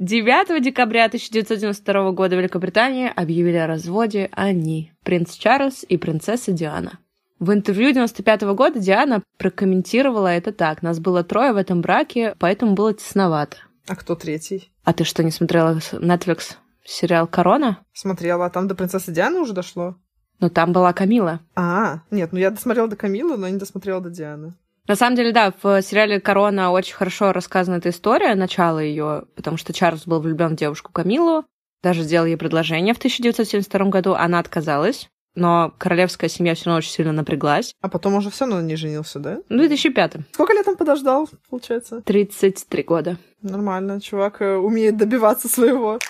9 0.00 0.62
декабря 0.62 1.04
1992 1.04 2.12
года 2.12 2.34
Великобритании 2.34 3.12
объявили 3.14 3.58
о 3.58 3.66
разводе 3.66 4.30
они, 4.32 4.94
принц 5.04 5.34
Чарльз 5.34 5.84
и 5.86 5.98
принцесса 5.98 6.52
Диана. 6.52 7.00
В 7.38 7.52
интервью 7.52 7.92
95 7.92 8.42
года 8.54 8.78
Диана 8.80 9.22
прокомментировала 9.36 10.28
это 10.28 10.52
так. 10.52 10.80
Нас 10.80 10.98
было 11.00 11.22
трое 11.22 11.52
в 11.52 11.58
этом 11.58 11.82
браке, 11.82 12.34
поэтому 12.38 12.72
было 12.72 12.94
тесновато. 12.94 13.58
А 13.86 13.94
кто 13.94 14.14
третий? 14.14 14.72
А 14.84 14.94
ты 14.94 15.04
что, 15.04 15.22
не 15.22 15.30
смотрела 15.30 15.76
Netflix 15.92 16.54
сериал 16.82 17.26
«Корона»? 17.26 17.80
Смотрела, 17.92 18.46
а 18.46 18.50
там 18.50 18.68
до 18.68 18.74
принцессы 18.74 19.12
Дианы 19.12 19.40
уже 19.40 19.52
дошло? 19.52 19.96
Ну, 20.38 20.48
там 20.48 20.72
была 20.72 20.94
Камила. 20.94 21.40
А, 21.54 22.00
нет, 22.10 22.32
ну 22.32 22.38
я 22.38 22.50
досмотрела 22.50 22.88
до 22.88 22.96
Камилы, 22.96 23.36
но 23.36 23.46
не 23.50 23.58
досмотрела 23.58 24.00
до 24.00 24.08
Дианы. 24.08 24.54
На 24.90 24.96
самом 24.96 25.14
деле, 25.14 25.30
да, 25.30 25.54
в 25.62 25.82
сериале 25.82 26.18
«Корона» 26.18 26.72
очень 26.72 26.96
хорошо 26.96 27.32
рассказана 27.32 27.76
эта 27.76 27.90
история, 27.90 28.34
начало 28.34 28.80
ее, 28.80 29.22
потому 29.36 29.56
что 29.56 29.72
Чарльз 29.72 30.04
был 30.04 30.18
влюблен 30.18 30.54
в 30.54 30.56
девушку 30.56 30.90
Камилу, 30.90 31.44
даже 31.80 32.02
сделал 32.02 32.26
ей 32.26 32.36
предложение 32.36 32.92
в 32.92 32.98
1972 32.98 33.84
году, 33.84 34.14
она 34.14 34.40
отказалась, 34.40 35.08
но 35.36 35.72
королевская 35.78 36.28
семья 36.28 36.56
все 36.56 36.64
равно 36.64 36.78
очень 36.78 36.90
сильно 36.90 37.12
напряглась. 37.12 37.72
А 37.80 37.88
потом 37.88 38.16
уже 38.16 38.30
все 38.30 38.46
равно 38.46 38.62
не 38.62 38.74
женился, 38.74 39.20
да? 39.20 39.38
В 39.48 39.56
2005 39.56 40.16
Сколько 40.32 40.54
лет 40.54 40.66
он 40.66 40.74
подождал, 40.74 41.28
получается? 41.48 42.02
33 42.02 42.82
года. 42.82 43.16
Нормально, 43.42 44.00
чувак 44.00 44.42
э, 44.42 44.56
умеет 44.56 44.96
добиваться 44.96 45.48
своего. 45.48 46.00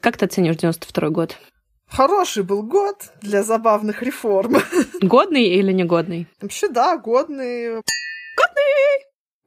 Как 0.00 0.16
ты 0.18 0.26
оценишь 0.26 0.54
92 0.54 1.08
год? 1.08 1.36
Хороший 1.88 2.42
был 2.42 2.62
год 2.62 2.96
для 3.22 3.42
забавных 3.42 4.02
реформ. 4.02 4.56
Годный 5.00 5.44
или 5.44 5.72
негодный? 5.72 6.26
Вообще, 6.40 6.68
да, 6.68 6.96
годный. 6.96 7.82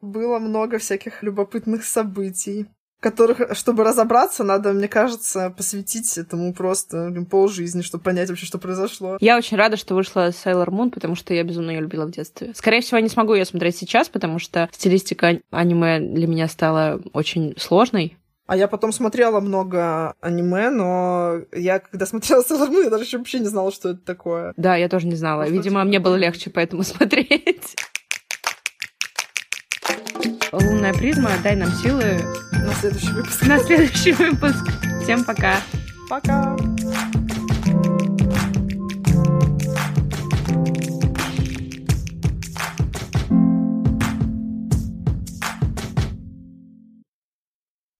Было 0.02 0.40
много 0.40 0.78
всяких 0.78 1.24
любопытных 1.24 1.84
событий, 1.84 2.68
которых, 3.00 3.56
чтобы 3.56 3.84
разобраться, 3.84 4.44
надо, 4.44 4.74
мне 4.74 4.88
кажется, 4.88 5.54
посвятить 5.56 6.18
этому 6.18 6.54
просто 6.54 7.10
блин, 7.12 7.26
полжизни, 7.26 7.82
чтобы 7.82 8.04
понять 8.04 8.30
вообще, 8.30 8.46
что 8.46 8.58
произошло. 8.58 9.18
Я 9.20 9.38
очень 9.38 9.58
рада, 9.58 9.78
что 9.78 9.96
вышла 9.96 10.30
Sailor 10.30 10.68
Moon, 10.68 10.90
потому 10.90 11.16
что 11.16 11.34
я 11.34 11.44
безумно 11.44 11.72
ее 11.72 11.82
любила 11.82 12.06
в 12.06 12.12
детстве. 12.12 12.54
Скорее 12.56 12.82
всего, 12.82 12.98
я 12.98 13.04
не 13.04 13.10
смогу 13.10 13.34
ее 13.34 13.46
смотреть 13.46 13.78
сейчас, 13.78 14.10
потому 14.10 14.40
что 14.40 14.70
стилистика 14.72 15.40
аниме 15.52 16.00
для 16.00 16.28
меня 16.28 16.48
стала 16.48 17.02
очень 17.14 17.56
сложной. 17.58 18.18
А 18.50 18.58
я 18.58 18.68
потом 18.68 18.92
смотрела 18.92 19.42
много 19.42 20.16
аниме, 20.22 20.72
но 20.72 21.36
я, 21.54 21.78
когда 21.78 22.08
смотрела 22.08 22.42
Sailor 22.42 22.68
Moon, 22.72 22.86
я 22.86 22.90
даже 22.90 23.20
вообще 23.20 23.38
не 23.38 23.46
знала, 23.46 23.72
что 23.72 23.90
это 23.90 24.00
такое. 24.00 24.54
Да, 24.58 24.76
я 24.76 24.90
тоже 24.90 25.06
не 25.06 25.14
знала. 25.14 25.42
Просто 25.42 25.54
Видимо, 25.56 25.84
мне 25.84 26.00
было 26.00 26.16
легче 26.16 26.50
поэтому 26.50 26.82
смотреть. 26.84 27.76
Лунная 30.52 30.96
призма, 30.96 31.30
дай 31.44 31.56
нам 31.56 31.70
силы 31.74 32.22
На 32.54 32.74
следующий 32.74 33.12
выпуск. 33.14 33.46
на 33.46 33.60
следующий 33.60 34.12
выпуск. 34.14 34.66
Всем 35.04 35.24
пока. 35.24 35.58
Пока! 36.10 36.58